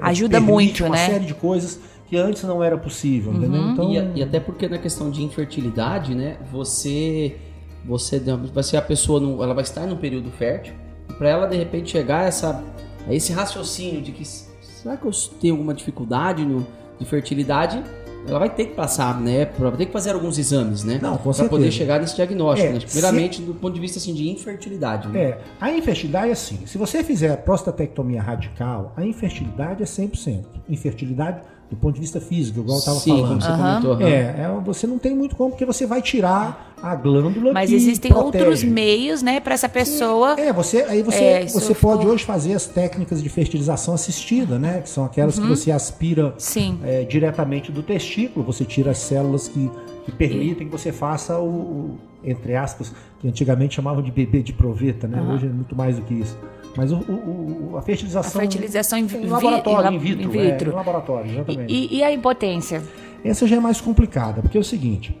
Ajuda 0.00 0.40
muito, 0.40 0.84
uma 0.84 0.94
né? 0.94 1.06
série 1.06 1.24
de 1.24 1.34
coisas 1.34 1.80
que 2.06 2.16
antes 2.16 2.42
não 2.44 2.62
era 2.62 2.78
possível, 2.78 3.32
entendeu? 3.34 3.60
Então, 3.70 3.90
E, 3.92 4.18
e 4.20 4.22
até 4.22 4.38
porque 4.38 4.68
na 4.68 4.78
questão 4.78 5.10
de 5.10 5.22
infertilidade, 5.22 6.14
né? 6.14 6.38
Você, 6.52 7.36
você 7.84 8.18
vai 8.20 8.62
ser 8.62 8.76
a 8.76 8.82
pessoa, 8.82 9.18
no- 9.20 9.42
ela 9.42 9.52
vai 9.54 9.64
estar 9.64 9.86
num 9.86 9.96
período 9.96 10.30
fértil. 10.30 10.72
Para 11.18 11.28
ela 11.28 11.46
de 11.46 11.56
repente 11.56 11.90
chegar 11.90 12.20
a, 12.20 12.24
essa, 12.26 12.62
a 13.06 13.12
esse 13.12 13.32
raciocínio 13.32 14.00
de 14.00 14.12
que 14.12 14.24
será 14.24 14.96
que 14.96 15.04
eu 15.04 15.10
tenho 15.40 15.54
alguma 15.54 15.74
dificuldade 15.74 16.44
no, 16.44 16.64
de 16.98 17.04
fertilidade? 17.04 17.82
Ela 18.28 18.38
vai 18.38 18.50
ter 18.50 18.66
que 18.66 18.74
passar, 18.74 19.20
né? 19.20 19.48
Vai 19.58 19.72
ter 19.72 19.86
que 19.86 19.92
fazer 19.92 20.12
alguns 20.12 20.38
exames, 20.38 20.84
né? 20.84 20.98
Não, 21.00 21.16
com 21.16 21.32
Para 21.32 21.48
poder 21.48 21.70
chegar 21.72 22.00
nesse 22.00 22.14
diagnóstico. 22.14 22.68
É, 22.68 22.72
né? 22.74 22.80
Primeiramente, 22.80 23.40
do 23.40 23.54
ponto 23.54 23.74
de 23.74 23.80
vista 23.80 23.98
assim, 23.98 24.14
de 24.14 24.28
infertilidade. 24.28 25.08
Né? 25.08 25.20
É, 25.20 25.38
a 25.60 25.70
infertilidade 25.70 26.28
é 26.28 26.32
assim, 26.32 26.66
se 26.66 26.76
você 26.76 27.02
fizer 27.02 27.36
prostatectomia 27.38 28.22
radical, 28.22 28.92
a 28.96 29.04
infertilidade 29.04 29.82
é 29.82 29.86
100%. 29.86 30.44
Infertilidade 30.68 31.40
do 31.70 31.76
ponto 31.76 31.94
de 31.96 32.00
vista 32.00 32.18
físico, 32.20 32.60
igual 32.60 32.76
eu 32.76 32.80
estava 32.80 32.98
como 33.00 33.22
falando. 33.22 33.42
você 33.42 33.48
Aham. 33.50 33.80
comentou. 33.82 34.06
É, 34.06 34.14
é, 34.14 34.60
você 34.64 34.86
não 34.86 34.98
tem 34.98 35.14
muito 35.14 35.36
como, 35.36 35.50
porque 35.50 35.66
você 35.66 35.84
vai 35.86 36.00
tirar 36.00 36.74
a 36.82 36.94
glândula 36.94 37.52
Mas 37.52 37.68
que 37.68 37.76
existem 37.76 38.10
protege. 38.10 38.44
outros 38.44 38.62
meios, 38.64 39.20
né, 39.20 39.38
para 39.40 39.52
essa 39.52 39.68
pessoa. 39.68 40.34
É, 40.38 40.52
você, 40.52 40.82
aí 40.88 41.02
você, 41.02 41.24
É, 41.24 41.46
você 41.46 41.74
pode 41.74 42.06
hoje 42.06 42.24
fazer 42.24 42.54
as 42.54 42.66
técnicas 42.66 43.22
de 43.22 43.28
fertilização 43.28 43.92
assistida, 43.94 44.58
né? 44.58 44.80
Que 44.80 44.88
são 44.88 45.04
aquelas 45.04 45.36
Uhum. 45.36 45.42
que 45.44 45.48
você 45.50 45.70
aspira 45.70 46.34
Sim. 46.38 46.78
é, 46.84 47.02
diretamente 47.04 47.70
do 47.70 47.82
testículo, 47.82 48.46
você 48.46 48.64
tira 48.64 48.92
as 48.92 48.98
células 48.98 49.48
que, 49.48 49.70
que 50.06 50.12
permitem 50.12 50.66
que 50.68 50.72
você 50.72 50.90
faça 50.92 51.36
o, 51.38 51.44
o- 51.48 51.98
entre 52.24 52.54
aspas, 52.56 52.92
que 53.20 53.28
antigamente 53.28 53.74
chamavam 53.76 54.02
de 54.02 54.10
bebê 54.10 54.42
de 54.42 54.52
proveta, 54.52 55.06
né? 55.06 55.18
Aham. 55.20 55.34
Hoje 55.34 55.46
é 55.46 55.50
muito 55.50 55.74
mais 55.76 55.96
do 55.96 56.02
que 56.02 56.14
isso. 56.14 56.36
Mas 56.76 56.92
o, 56.92 56.96
o- 56.96 57.70
o- 57.72 57.76
a 57.76 57.78
A 57.78 57.82
fertilização, 57.82 58.40
fertilização 58.40 58.98
em, 58.98 59.06
vi- 59.06 59.18
em 59.18 59.26
laboratório, 59.26 59.92
in 59.92 59.98
vitro, 59.98 60.22
in 60.24 60.28
vitro. 60.28 60.70
É, 60.70 60.74
laboratório, 60.74 61.30
exatamente. 61.32 61.72
E, 61.72 61.96
e 61.96 62.02
a 62.02 62.12
impotência? 62.12 62.82
Essa 63.24 63.46
já 63.46 63.56
é 63.56 63.60
mais 63.60 63.80
complicada, 63.80 64.42
porque 64.42 64.56
é 64.56 64.60
o 64.60 64.64
seguinte: 64.64 65.16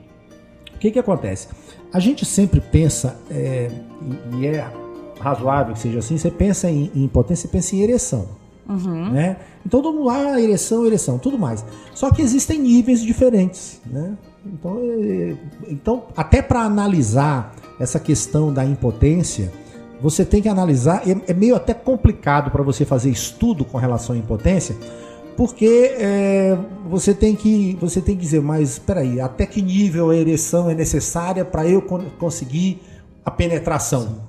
o 0.74 0.78
que, 0.78 0.90
que 0.90 0.98
acontece? 0.98 1.48
A 1.92 1.98
gente 1.98 2.24
sempre 2.24 2.60
pensa, 2.60 3.18
é, 3.30 3.70
e, 4.32 4.36
e 4.36 4.46
é 4.46 4.70
razoável 5.20 5.72
que 5.74 5.80
seja 5.80 5.98
assim, 5.98 6.16
você 6.16 6.30
pensa 6.30 6.70
em, 6.70 6.90
em 6.94 7.04
impotência, 7.04 7.48
você 7.48 7.52
pensa 7.52 7.74
em 7.74 7.80
ereção. 7.82 8.28
Uhum. 8.68 9.10
Né? 9.10 9.36
Então 9.64 9.80
todo 9.80 9.96
mundo, 9.96 10.10
ah, 10.10 10.40
ereção, 10.40 10.84
ereção, 10.84 11.18
tudo 11.18 11.38
mais. 11.38 11.64
Só 11.94 12.10
que 12.10 12.20
existem 12.20 12.58
níveis 12.58 13.02
diferentes. 13.02 13.80
Né? 13.86 14.16
Então, 14.44 14.78
é, 14.82 15.34
então, 15.68 16.04
até 16.16 16.42
para 16.42 16.60
analisar 16.60 17.54
essa 17.80 17.98
questão 17.98 18.52
da 18.52 18.64
impotência, 18.64 19.50
você 20.00 20.24
tem 20.24 20.40
que 20.42 20.48
analisar, 20.48 21.02
é, 21.08 21.16
é 21.30 21.34
meio 21.34 21.56
até 21.56 21.74
complicado 21.74 22.50
para 22.50 22.62
você 22.62 22.84
fazer 22.84 23.10
estudo 23.10 23.64
com 23.64 23.78
relação 23.78 24.14
à 24.14 24.18
impotência, 24.18 24.76
porque 25.36 25.94
é, 25.98 26.58
você 26.88 27.14
tem 27.14 27.34
que 27.34 27.76
você 27.80 28.00
tem 28.00 28.16
que 28.16 28.22
dizer, 28.22 28.42
mas 28.42 28.72
espera 28.72 29.00
aí, 29.00 29.20
até 29.20 29.46
que 29.46 29.62
nível 29.62 30.10
a 30.10 30.16
ereção 30.16 30.68
é 30.68 30.74
necessária 30.74 31.44
para 31.44 31.66
eu 31.66 31.80
con- 31.80 32.04
conseguir 32.18 32.80
a 33.24 33.30
penetração? 33.30 34.22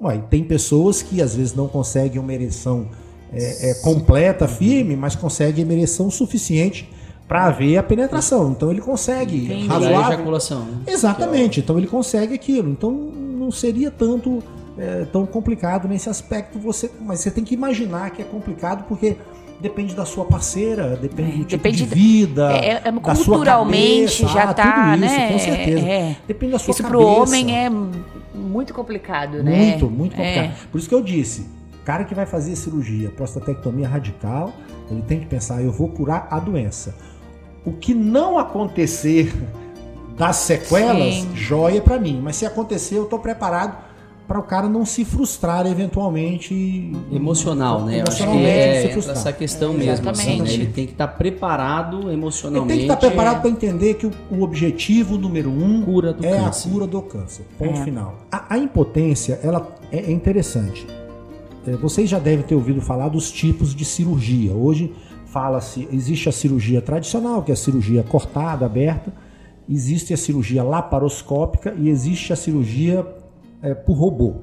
Ué, 0.00 0.18
tem 0.30 0.44
pessoas 0.44 1.02
que 1.02 1.22
às 1.22 1.34
vezes 1.34 1.54
não 1.54 1.66
conseguem 1.66 2.20
uma 2.20 2.32
ereção 2.32 2.88
é, 3.32 3.70
é, 3.70 3.74
completa, 3.74 4.46
firme, 4.48 4.96
mas 4.96 5.14
conseguem 5.16 5.64
uma 5.64 5.72
ereção 5.74 6.10
suficiente 6.10 6.88
para 7.28 7.46
haver 7.46 7.76
a 7.76 7.82
penetração. 7.82 8.50
Então 8.52 8.70
ele 8.70 8.80
consegue. 8.80 9.66
Da 9.66 9.74
razoável. 9.74 10.12
ejaculação. 10.12 10.60
né? 10.64 10.78
Exatamente, 10.86 11.60
então 11.60 11.76
ele 11.78 11.86
consegue 11.88 12.34
aquilo. 12.34 12.70
Então 12.70 12.90
não 12.92 13.50
seria 13.50 13.90
tanto 13.90 14.42
é, 14.78 15.04
tão 15.12 15.26
complicado 15.26 15.88
nesse 15.88 16.08
aspecto. 16.08 16.58
Você, 16.60 16.90
mas 17.00 17.20
você 17.20 17.30
tem 17.30 17.42
que 17.44 17.54
imaginar 17.54 18.10
que 18.10 18.22
é 18.22 18.24
complicado 18.24 18.84
porque 18.88 19.16
depende 19.60 19.94
da 19.94 20.04
sua 20.04 20.24
parceira, 20.26 20.96
depende 20.96 21.30
É, 21.30 21.32
do 21.32 21.44
tipo 21.44 21.50
depende 21.62 21.78
de 21.78 21.86
da- 21.86 21.94
vida, 21.94 22.52
É, 22.52 22.82
é- 22.84 22.92
da 22.92 23.14
sua 23.14 23.24
culturalmente 23.36 24.22
cabeça, 24.22 24.28
já 24.28 24.42
ah, 24.50 24.54
tá, 24.54 24.92
tudo 24.92 25.04
isso, 25.04 25.14
né? 25.16 25.32
com 25.32 25.38
certeza. 25.38 25.86
É. 25.86 26.16
Depende 26.28 26.52
da 26.52 26.58
sua 26.58 26.70
Isso 26.72 26.82
cabeça. 26.82 26.98
pro 27.04 27.06
homem 27.22 27.56
é 27.58 27.70
muito 28.34 28.74
complicado, 28.74 29.42
né? 29.42 29.56
Muito, 29.70 29.90
muito 29.90 30.12
É. 30.12 30.16
complicado. 30.34 30.68
Por 30.70 30.78
isso 30.78 30.88
que 30.88 30.94
eu 30.94 31.02
disse, 31.02 31.46
cara 31.86 32.04
que 32.04 32.14
vai 32.14 32.26
fazer 32.26 32.56
cirurgia, 32.56 33.10
prostatectomia 33.10 33.88
radical, 33.88 34.52
ele 34.90 35.02
tem 35.02 35.20
que 35.20 35.26
pensar, 35.26 35.62
eu 35.62 35.70
vou 35.70 35.88
curar 35.88 36.26
a 36.30 36.38
doença. 36.40 36.94
O 37.64 37.72
que 37.72 37.94
não 37.94 38.36
acontecer 38.38 39.32
das 40.18 40.36
sequelas, 40.36 41.14
Sim. 41.14 41.30
joia 41.36 41.80
pra 41.80 41.98
mim. 41.98 42.20
Mas 42.22 42.36
se 42.36 42.44
acontecer, 42.44 42.96
eu 42.96 43.04
tô 43.06 43.18
preparado 43.20 43.86
para 44.26 44.40
o 44.40 44.42
cara 44.42 44.68
não 44.68 44.84
se 44.84 45.04
frustrar 45.04 45.64
eventualmente. 45.66 46.92
Emocional, 47.12 47.84
né? 47.84 47.98
Eu 48.00 48.04
acho 48.08 48.16
que 48.16 48.22
Emocionalmente, 48.24 48.48
é 48.58 48.82
se 48.82 48.88
frustrar. 48.92 49.16
essa 49.18 49.32
questão 49.32 49.74
É, 49.74 49.76
mesmo, 49.76 50.10
assim, 50.10 50.26
né? 50.26 50.32
exatamente. 50.34 50.54
Ele 50.54 50.66
tem 50.66 50.86
que 50.86 50.92
estar 50.92 51.06
preparado 51.08 52.00
Ele 52.02 52.14
emocionalmente. 52.14 52.68
tem 52.68 52.78
que 52.78 52.92
estar 52.92 52.96
preparado 52.96 53.40
para 53.42 53.50
entender 53.50 53.94
que 53.94 54.06
o, 54.06 54.12
o 54.32 54.42
objetivo 54.42 55.16
número 55.16 55.50
um 55.50 55.82
Cura 55.82 56.12
do 56.12 56.26
é 56.26 56.36
câncer. 56.38 56.68
a 56.68 56.72
cura 56.72 56.86
do 56.88 57.02
câncer. 57.02 57.46
Ponto 57.56 57.78
É. 57.80 57.84
final. 57.84 58.16
A, 58.32 58.54
a 58.54 58.58
impotência, 58.58 59.38
ela 59.42 59.68
é 59.92 59.98
é 59.98 60.10
interessante. 60.10 60.84
É, 61.66 61.72
Vocês 61.72 62.08
já 62.08 62.18
devem 62.18 62.44
ter 62.44 62.54
ouvido 62.54 62.80
falar 62.80 63.08
dos 63.08 63.30
tipos 63.30 63.74
de 63.74 63.84
cirurgia. 63.84 64.52
Hoje 64.52 64.92
fala-se, 65.26 65.88
existe 65.92 66.28
a 66.28 66.32
cirurgia 66.32 66.80
tradicional, 66.80 67.42
que 67.42 67.50
é 67.50 67.54
a 67.54 67.56
cirurgia 67.56 68.02
cortada, 68.02 68.64
aberta. 68.64 69.12
Existe 69.68 70.14
a 70.14 70.16
cirurgia 70.16 70.62
laparoscópica 70.62 71.74
e 71.76 71.88
existe 71.88 72.32
a 72.32 72.36
cirurgia 72.36 73.04
é, 73.60 73.74
por 73.74 73.94
robô, 73.94 74.36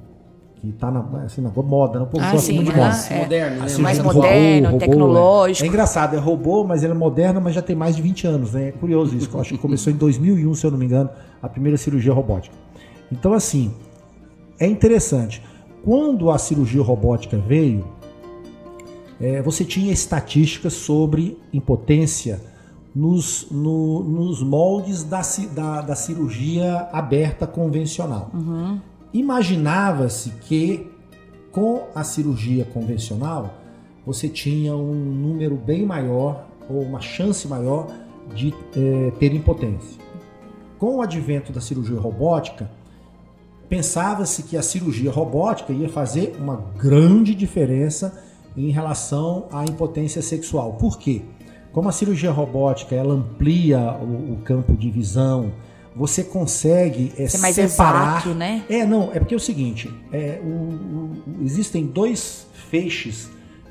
que 0.55 0.67
está 0.67 0.91
na, 0.91 1.23
assim, 1.23 1.39
na 1.41 1.49
moda, 1.49 1.97
não? 1.99 2.07
Povo 2.07 2.23
Ah, 2.25 2.37
sim, 2.37 2.55
muito 2.55 2.73
de 2.73 2.79
aham, 2.79 2.87
moda. 2.87 2.89
Mais 2.89 3.11
é. 3.11 3.19
moderno, 3.19 3.55
né? 3.55 3.77
Mais 3.77 3.99
moderno, 3.99 4.67
robô, 4.67 4.79
tecnológico. 4.79 5.63
É. 5.63 5.67
é 5.67 5.69
engraçado, 5.69 6.15
é 6.15 6.19
robô, 6.19 6.65
mas 6.65 6.83
ele 6.83 6.91
é 6.91 6.95
moderno, 6.95 7.39
mas 7.39 7.55
já 7.55 7.61
tem 7.61 7.75
mais 7.75 7.95
de 7.95 8.01
20 8.01 8.27
anos, 8.27 8.53
né? 8.53 8.67
É 8.67 8.71
curioso 8.73 9.15
isso. 9.15 9.39
acho 9.39 9.53
que 9.53 9.57
começou 9.57 9.93
em 9.93 9.95
2001, 9.95 10.53
se 10.55 10.65
eu 10.65 10.71
não 10.71 10.77
me 10.77 10.85
engano, 10.85 11.09
a 11.41 11.47
primeira 11.47 11.77
cirurgia 11.77 12.11
robótica. 12.11 12.55
Então, 13.09 13.31
assim, 13.33 13.73
é 14.59 14.67
interessante. 14.67 15.41
Quando 15.83 16.31
a 16.31 16.37
cirurgia 16.37 16.81
robótica 16.81 17.37
veio, 17.37 17.85
é, 19.19 19.41
você 19.41 19.65
tinha 19.65 19.91
estatísticas 19.91 20.73
sobre 20.73 21.37
impotência 21.53 22.41
nos, 22.95 23.47
no- 23.51 24.03
nos 24.03 24.41
moldes 24.43 25.03
da, 25.03 25.21
da- 25.53 25.81
da 25.81 25.95
cirurgia 25.95 26.87
aberta 26.91 27.45
convencional. 27.47 28.29
Uhum. 28.33 28.79
Imaginava-se 29.13 30.29
que 30.47 30.87
com 31.51 31.83
a 31.93 32.03
cirurgia 32.03 32.65
convencional 32.65 33.53
você 34.05 34.27
tinha 34.27 34.75
um 34.75 34.93
número 34.93 35.55
bem 35.55 35.85
maior 35.85 36.45
ou 36.69 36.81
uma 36.81 36.99
chance 37.01 37.47
maior 37.47 37.87
de 38.35 38.53
eh, 38.75 39.11
ter 39.19 39.33
impotência. 39.33 40.01
Com 40.79 40.97
o 40.97 41.01
advento 41.01 41.51
da 41.53 41.61
cirurgia 41.61 41.99
robótica, 41.99 42.69
pensava-se 43.77 44.43
que 44.43 44.55
a 44.55 44.61
cirurgia 44.61 45.09
robótica 45.09 45.73
ia 45.73 45.89
fazer 45.89 46.35
uma 46.39 46.57
grande 46.77 47.33
diferença 47.33 48.21
em 48.55 48.69
relação 48.69 49.47
à 49.51 49.63
impotência 49.65 50.21
sexual. 50.21 50.73
Por 50.73 50.99
quê? 50.99 51.23
Como 51.71 51.89
a 51.89 51.91
cirurgia 51.91 52.29
robótica 52.31 52.93
ela 52.93 53.15
amplia 53.15 53.79
o, 53.99 54.33
o 54.33 54.37
campo 54.45 54.77
de 54.77 54.91
visão, 54.91 55.51
você 55.95 56.23
consegue 56.23 57.11
Ser 57.27 57.39
mais 57.39 57.55
separar 57.55 58.17
exato, 58.21 58.35
né? 58.35 58.63
é, 58.69 58.85
não, 58.85 59.09
é 59.11 59.17
porque 59.17 59.33
é 59.33 59.37
o 59.37 59.39
seguinte, 59.39 59.89
é, 60.11 60.39
o- 60.43 60.47
o- 60.47 61.11
existem 61.41 61.83
dois 61.87 62.45
feixes 62.69 63.27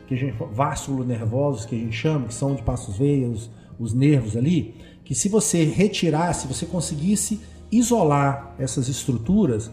que 0.08 0.14
a 0.14 0.16
gente 0.16 0.34
vástulo 0.52 1.04
nervosos 1.04 1.64
que 1.64 1.76
a 1.76 1.78
gente 1.78 1.96
chama, 1.96 2.26
que 2.26 2.34
são 2.34 2.50
onde 2.52 2.62
passam 2.62 2.90
os 2.90 2.98
veios, 2.98 3.48
os 3.78 3.94
nervos 3.94 4.36
ali, 4.36 4.74
que 5.04 5.14
se 5.14 5.28
você 5.28 5.62
retirasse, 5.62 6.48
você 6.48 6.66
conseguisse 6.66 7.40
isolar 7.70 8.54
essas 8.58 8.88
estruturas, 8.88 9.70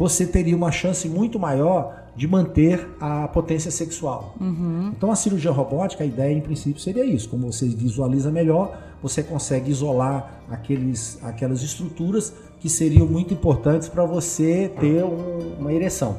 você 0.00 0.24
teria 0.26 0.56
uma 0.56 0.72
chance 0.72 1.06
muito 1.06 1.38
maior 1.38 1.94
de 2.16 2.26
manter 2.26 2.88
a 2.98 3.28
potência 3.28 3.70
sexual. 3.70 4.34
Então 4.96 5.12
a 5.12 5.14
cirurgia 5.14 5.50
robótica, 5.50 6.02
a 6.02 6.06
ideia 6.06 6.32
em 6.34 6.40
princípio 6.40 6.80
seria 6.80 7.04
isso, 7.04 7.28
como 7.28 7.52
você 7.52 7.68
visualiza 7.68 8.30
melhor, 8.30 8.76
você 9.02 9.22
consegue 9.22 9.70
isolar 9.70 10.40
aqueles, 10.50 11.18
aquelas 11.22 11.62
estruturas 11.62 12.32
que 12.60 12.68
seriam 12.70 13.06
muito 13.06 13.34
importantes 13.34 13.88
para 13.88 14.04
você 14.06 14.72
ter 14.80 15.04
um- 15.04 15.56
uma 15.60 15.72
ereção. 15.72 16.16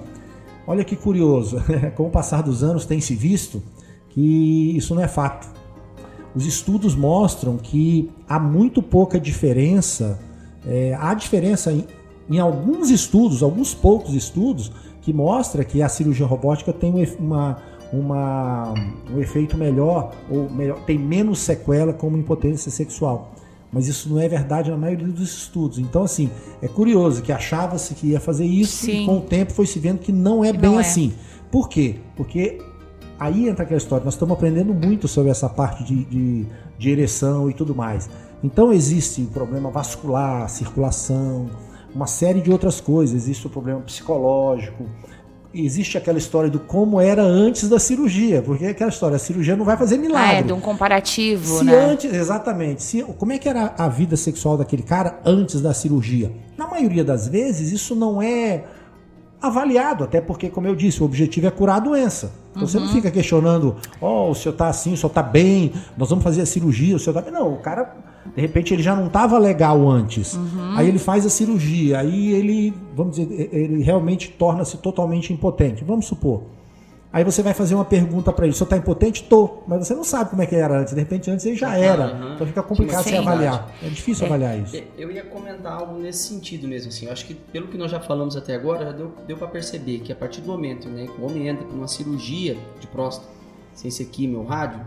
Olha 0.67 0.83
que 0.83 0.95
curioso, 0.95 1.57
com 1.97 2.05
o 2.07 2.09
passar 2.11 2.43
dos 2.43 2.63
anos 2.63 2.85
tem 2.85 3.01
se 3.01 3.15
visto 3.15 3.63
que 4.09 4.77
isso 4.77 4.93
não 4.93 5.01
é 5.01 5.07
fato. 5.07 5.47
Os 6.35 6.45
estudos 6.45 6.95
mostram 6.95 7.57
que 7.57 8.11
há 8.29 8.39
muito 8.39 8.81
pouca 8.83 9.19
diferença, 9.19 10.19
é, 10.67 10.95
há 10.99 11.13
diferença 11.15 11.73
em, 12.35 12.39
alguns 12.39 12.89
estudos, 12.89 13.43
alguns 13.43 13.73
poucos 13.73 14.13
estudos, 14.13 14.71
que 15.01 15.11
mostra 15.13 15.63
que 15.63 15.81
a 15.81 15.89
cirurgia 15.89 16.25
robótica 16.25 16.71
tem 16.71 16.93
um, 16.93 17.03
uma, 17.23 17.57
uma- 17.91 18.73
um 19.13 19.19
efeito 19.19 19.57
melhor, 19.57 20.11
ou 20.29 20.49
melhor, 20.49 20.79
tem 20.85 20.97
menos 20.97 21.39
sequela 21.39 21.91
como 21.93 22.17
impotência 22.17 22.71
sexual. 22.71 23.31
Mas 23.73 23.87
isso 23.87 24.09
não 24.09 24.19
é 24.19 24.27
verdade 24.27 24.69
na 24.69 24.75
maioria 24.77 25.07
dos 25.07 25.33
estudos. 25.33 25.79
Então, 25.79 26.03
assim, 26.03 26.29
é 26.61 26.67
curioso 26.67 27.21
que 27.21 27.31
achava-se 27.31 27.93
que 27.95 28.07
ia 28.07 28.19
fazer 28.19 28.45
isso 28.45 28.85
Sim. 28.85 29.03
e 29.03 29.05
com 29.05 29.17
o 29.17 29.21
tempo 29.21 29.53
foi 29.53 29.65
se 29.65 29.79
vendo 29.79 29.99
que 29.99 30.11
não 30.11 30.43
é 30.43 30.51
Que 30.51 30.57
bem 30.57 30.69
não 30.71 30.77
é. 30.77 30.81
assim. 30.81 31.13
Por 31.49 31.69
quê? 31.69 31.95
Porque 32.17 32.57
aí 33.17 33.47
entra 33.47 33.63
aquela 33.63 33.77
história, 33.77 34.03
nós 34.03 34.13
estamos 34.15 34.33
aprendendo 34.35 34.73
muito 34.73 35.07
sobre 35.07 35.31
essa 35.31 35.47
parte 35.47 35.83
de, 35.85 36.03
de, 36.05 36.45
de 36.77 36.89
ereção 36.89 37.49
e 37.49 37.53
tudo 37.53 37.73
mais. 37.73 38.09
Então 38.43 38.73
existe 38.73 39.21
o 39.21 39.27
problema 39.27 39.69
vascular, 39.71 40.49
circulação, 40.49 41.49
uma 41.93 42.07
série 42.07 42.41
de 42.41 42.51
outras 42.51 42.79
coisas, 42.81 43.15
existe 43.15 43.45
o 43.47 43.49
problema 43.49 43.79
psicológico, 43.81 44.85
existe 45.53 45.97
aquela 45.97 46.17
história 46.17 46.49
do 46.49 46.59
como 46.59 46.99
era 47.01 47.21
antes 47.21 47.67
da 47.67 47.77
cirurgia, 47.79 48.41
porque 48.41 48.65
é 48.65 48.69
aquela 48.69 48.89
história, 48.89 49.15
a 49.17 49.19
cirurgia 49.19 49.55
não 49.55 49.65
vai 49.65 49.75
fazer 49.75 49.95
Ah, 49.95 49.99
milagre. 49.99 50.35
é 50.37 50.41
de 50.43 50.53
um 50.53 50.61
comparativo, 50.61 51.59
Se 51.59 51.63
né? 51.65 51.75
antes, 51.75 52.13
exatamente. 52.13 52.81
Se, 52.81 53.03
como 53.03 53.33
é 53.33 53.37
que 53.37 53.49
era 53.49 53.73
a 53.77 53.89
vida 53.89 54.15
sexual 54.15 54.57
daquele 54.57 54.83
cara 54.83 55.19
antes 55.25 55.59
da 55.61 55.73
cirurgia? 55.73 56.31
Na 56.57 56.67
maioria 56.67 57.03
das 57.03 57.27
vezes, 57.27 57.71
isso 57.71 57.93
não 57.95 58.21
é 58.21 58.63
avaliado, 59.41 60.03
até 60.03 60.21
porque, 60.21 60.49
como 60.49 60.67
eu 60.67 60.75
disse, 60.75 61.01
o 61.01 61.05
objetivo 61.05 61.47
é 61.47 61.51
curar 61.51 61.77
a 61.77 61.79
doença. 61.79 62.31
Então 62.51 62.67
você 62.67 62.79
não 62.79 62.89
fica 62.89 63.09
questionando, 63.09 63.75
ó, 63.99 64.29
o 64.29 64.35
senhor 64.35 64.53
tá 64.53 64.67
assim, 64.67 64.93
o 64.93 64.97
senhor 64.97 65.09
tá 65.11 65.23
bem, 65.23 65.71
nós 65.97 66.09
vamos 66.09 66.23
fazer 66.23 66.41
a 66.41 66.45
cirurgia, 66.45 66.95
o 66.95 66.99
senhor 66.99 67.13
tá 67.13 67.21
bem. 67.21 67.31
Não, 67.33 67.53
o 67.53 67.57
cara, 67.57 67.95
de 68.35 68.41
repente, 68.41 68.73
ele 68.73 68.83
já 68.83 68.95
não 68.95 69.07
estava 69.07 69.37
legal 69.37 69.89
antes. 69.89 70.39
Aí 70.75 70.87
ele 70.87 70.99
faz 70.99 71.25
a 71.25 71.29
cirurgia, 71.29 71.99
aí 71.99 72.31
ele, 72.33 72.73
vamos 72.95 73.17
dizer, 73.17 73.49
ele 73.53 73.83
realmente 73.83 74.29
torna-se 74.29 74.77
totalmente 74.77 75.33
impotente. 75.33 75.83
Vamos 75.83 76.05
supor. 76.05 76.43
Aí 77.13 77.25
você 77.25 77.43
vai 77.43 77.53
fazer 77.53 77.75
uma 77.75 77.83
pergunta 77.83 78.31
para 78.31 78.45
ele, 78.45 78.53
o 78.53 78.55
senhor 78.55 78.69
tá 78.69 78.77
impotente? 78.77 79.23
Tô, 79.23 79.63
mas 79.67 79.85
você 79.85 79.93
não 79.93 80.03
sabe 80.03 80.29
como 80.29 80.41
é 80.41 80.45
que 80.45 80.55
era 80.55 80.79
antes. 80.79 80.93
De 80.93 80.99
repente, 80.99 81.29
antes 81.29 81.45
ele 81.45 81.57
já 81.57 81.75
era. 81.75 82.05
Aham. 82.05 82.35
Então 82.35 82.47
fica 82.47 82.63
complicado 82.63 83.03
você 83.03 83.17
avaliar. 83.17 83.69
É 83.83 83.89
difícil 83.89 84.25
avaliar 84.25 84.57
isso. 84.57 84.77
É, 84.77 84.85
Eu 84.97 85.11
ia 85.11 85.25
comentar 85.25 85.73
algo 85.73 85.99
nesse 85.99 86.29
sentido 86.29 86.69
mesmo, 86.69 86.87
assim. 86.87 87.07
Eu 87.07 87.11
acho 87.11 87.25
que 87.25 87.33
pelo 87.33 87.67
que 87.67 87.77
nós 87.77 87.91
já 87.91 87.99
falamos 87.99 88.37
até 88.37 88.55
agora, 88.55 88.85
já 88.85 88.91
deu, 88.93 89.11
deu 89.27 89.35
para 89.35 89.47
perceber 89.47 89.99
que 89.99 90.13
a 90.13 90.15
partir 90.15 90.39
do 90.39 90.47
momento 90.47 90.87
né, 90.87 91.05
que 91.05 91.21
o 91.21 91.25
homem 91.25 91.49
entra 91.49 91.65
com 91.65 91.73
uma 91.73 91.87
cirurgia 91.87 92.55
de 92.79 92.87
próstata, 92.87 93.27
sem 93.73 93.91
ser 93.91 94.05
químio 94.05 94.39
ou 94.39 94.45
rádio, 94.45 94.79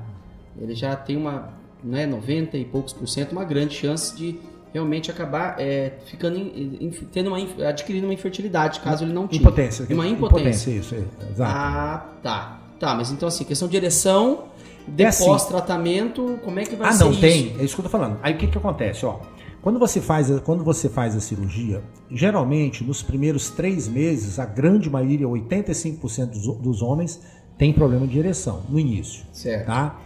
ele 0.58 0.74
já 0.74 0.96
tem 0.96 1.18
uma, 1.18 1.52
né, 1.84 2.06
90 2.06 2.56
e 2.56 2.64
poucos 2.64 2.92
por 2.92 3.06
cento, 3.06 3.32
uma 3.32 3.44
grande 3.44 3.74
chance 3.74 4.16
de 4.16 4.38
realmente 4.72 5.10
acabar 5.10 5.54
é, 5.60 5.92
ficando 6.06 6.36
em- 6.36 6.78
em- 6.80 6.90
tendo 7.12 7.28
uma, 7.28 7.38
adquirindo 7.68 8.06
uma 8.06 8.14
infertilidade, 8.14 8.80
caso 8.80 9.04
ele 9.04 9.12
não 9.12 9.28
tinha. 9.28 9.40
Impotência. 9.40 9.86
Uma 9.90 10.06
impotência. 10.08 10.70
isso, 10.70 10.94
é, 10.94 10.98
exato. 11.30 11.52
Ah, 11.54 12.06
tá. 12.22 12.60
Tá, 12.80 12.94
mas 12.94 13.10
então 13.12 13.28
assim, 13.28 13.44
questão 13.44 13.68
de 13.68 13.76
ereção, 13.76 14.44
de 14.88 15.04
É 15.04 15.06
assim. 15.06 15.24
pós-tratamento, 15.26 16.38
como 16.44 16.58
é 16.58 16.64
que 16.64 16.74
vai 16.74 16.88
Ah, 16.88 16.92
ser 16.92 17.04
não 17.04 17.12
isso? 17.12 17.20
tem. 17.20 17.54
É 17.58 17.64
isso 17.64 17.74
que 17.74 17.80
eu 17.80 17.84
tô 17.84 17.88
falando. 17.90 18.18
Aí 18.22 18.34
o 18.34 18.36
que 18.36 18.46
que 18.48 18.58
acontece, 18.58 19.06
ó? 19.06 19.20
Quando 19.62 19.78
você 19.78 20.00
faz 20.00 20.30
a, 20.30 20.40
quando 20.40 20.62
você 20.62 20.88
faz 20.90 21.16
a 21.16 21.20
cirurgia, 21.20 21.82
geralmente 22.10 22.84
nos 22.84 23.02
primeiros 23.02 23.48
três 23.50 23.88
meses, 23.88 24.38
a 24.38 24.44
grande 24.44 24.90
maioria, 24.90 25.26
85% 25.26 26.26
dos, 26.26 26.58
dos 26.58 26.82
homens, 26.82 27.20
tem 27.56 27.72
problema 27.72 28.06
de 28.06 28.18
ereção 28.18 28.62
no 28.68 28.78
início, 28.78 29.24
Certo. 29.32 29.66
tá? 29.66 29.98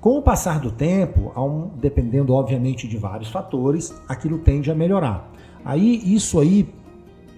Com 0.00 0.16
o 0.16 0.22
passar 0.22 0.60
do 0.60 0.70
tempo, 0.70 1.30
um- 1.36 1.68
dependendo 1.78 2.32
obviamente 2.32 2.88
de 2.88 2.96
vários 2.96 3.28
fatores, 3.30 3.94
aquilo 4.08 4.38
tende 4.38 4.70
a 4.70 4.74
melhorar. 4.74 5.30
Aí 5.64 6.00
isso 6.14 6.40
aí 6.40 6.68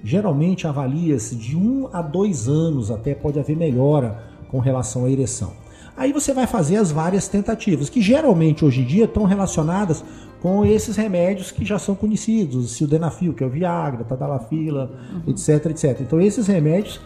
geralmente 0.05 0.67
avalia-se 0.67 1.35
de 1.35 1.57
um 1.57 1.89
a 1.93 2.01
dois 2.01 2.49
anos 2.49 2.91
até 2.91 3.15
pode 3.15 3.39
haver 3.39 3.57
melhora 3.57 4.23
com 4.49 4.59
relação 4.61 5.05
à 5.05 5.11
ereção. 5.11 5.53
Aí 5.97 6.13
você 6.13 6.33
vai 6.33 6.47
fazer 6.47 6.77
as 6.77 6.91
várias 6.91 7.29
tentativas, 7.29 7.91
que 7.91 8.01
geralmente 8.01 8.65
hoje 8.65 8.81
em 8.83 8.85
dia 8.87 9.05
estão 9.05 9.25
relacionadas 9.25 10.05
com 10.41 10.65
esses 10.65 10.97
remédios 10.97 11.51
que 11.51 11.65
já 11.65 11.79
são 11.79 11.95
conhecidos, 11.95 12.65
o 12.65 12.69
sildenafil, 12.69 13.33
que 13.35 13.45
é 13.45 13.47
o 13.47 13.51
Viagra, 13.51 14.03
Tadalafila, 14.05 14.91
etc, 15.27 15.67
etc. 15.67 16.01
Então 16.01 16.21
esses 16.21 16.47
remédios 16.47 17.01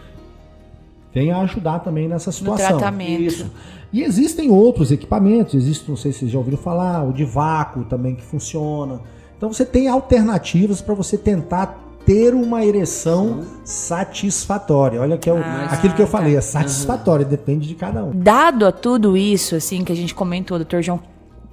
vêm 1.17 1.31
a 1.31 1.39
ajudar 1.39 1.79
também 1.79 2.07
nessa 2.07 2.31
situação. 2.31 2.77
tratamento. 2.77 3.21
Isso. 3.23 3.51
E 3.91 4.03
existem 4.03 4.51
outros 4.51 4.91
equipamentos, 4.91 5.55
existe, 5.55 5.89
não 5.89 5.97
sei 5.97 6.11
se 6.11 6.19
vocês 6.19 6.31
já 6.31 6.37
ouviram 6.37 6.57
falar, 6.57 7.03
o 7.03 7.11
de 7.11 7.25
vácuo 7.25 7.83
também 7.85 8.15
que 8.15 8.23
funciona. 8.23 9.01
Então 9.37 9.51
você 9.51 9.65
tem 9.65 9.87
alternativas 9.87 10.81
para 10.81 10.93
você 10.93 11.17
tentar 11.17 11.83
ter 12.05 12.33
uma 12.33 12.63
ereção 12.63 13.43
satisfatória. 13.63 15.01
Olha 15.01 15.17
que 15.17 15.29
é 15.29 15.33
o, 15.33 15.37
Ah, 15.37 15.69
aquilo 15.71 15.93
que 15.93 16.01
eu 16.01 16.07
falei, 16.07 16.33
tá. 16.33 16.39
é 16.39 16.41
satisfatória, 16.41 17.25
depende 17.25 17.67
de 17.67 17.75
cada 17.75 18.03
um. 18.03 18.11
Dado 18.13 18.65
a 18.65 18.71
tudo 18.71 19.17
isso, 19.17 19.55
assim, 19.55 19.83
que 19.83 19.91
a 19.91 19.95
gente 19.95 20.13
comentou, 20.15 20.57
doutor 20.57 20.81
João, 20.81 20.99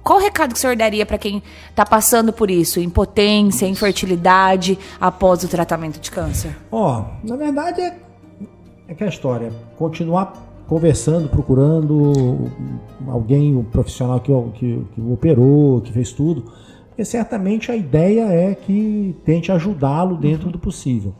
qual 0.03 0.19
o 0.19 0.21
recado 0.21 0.51
que 0.53 0.57
o 0.57 0.61
senhor 0.61 0.75
daria 0.75 1.05
para 1.05 1.17
quem 1.17 1.41
tá 1.73 1.85
passando 1.85 2.31
por 2.31 2.51
isso? 2.51 2.79
Impotência, 2.79 3.65
infertilidade 3.65 4.77
após 5.01 5.43
o 5.43 5.47
tratamento 5.47 5.99
de 5.99 6.11
câncer? 6.11 6.55
Ó, 6.71 7.05
na 7.23 7.35
verdade 7.35 7.81
é, 7.81 7.97
é 8.87 8.93
que 8.93 9.03
a 9.03 9.07
história, 9.07 9.51
continuar 9.77 10.33
conversando, 10.67 11.29
procurando 11.29 12.49
alguém, 13.07 13.55
o 13.55 13.63
profissional 13.63 14.19
que, 14.19 14.31
que, 14.53 14.85
que 14.93 15.01
o 15.01 15.13
operou, 15.13 15.81
que 15.81 15.91
fez 15.91 16.11
tudo, 16.11 16.45
porque 16.87 17.05
certamente 17.05 17.71
a 17.71 17.75
ideia 17.75 18.31
é 18.31 18.55
que 18.55 19.15
tente 19.23 19.51
ajudá-lo 19.51 20.17
dentro 20.17 20.49
do 20.49 20.57
possível. 20.57 21.13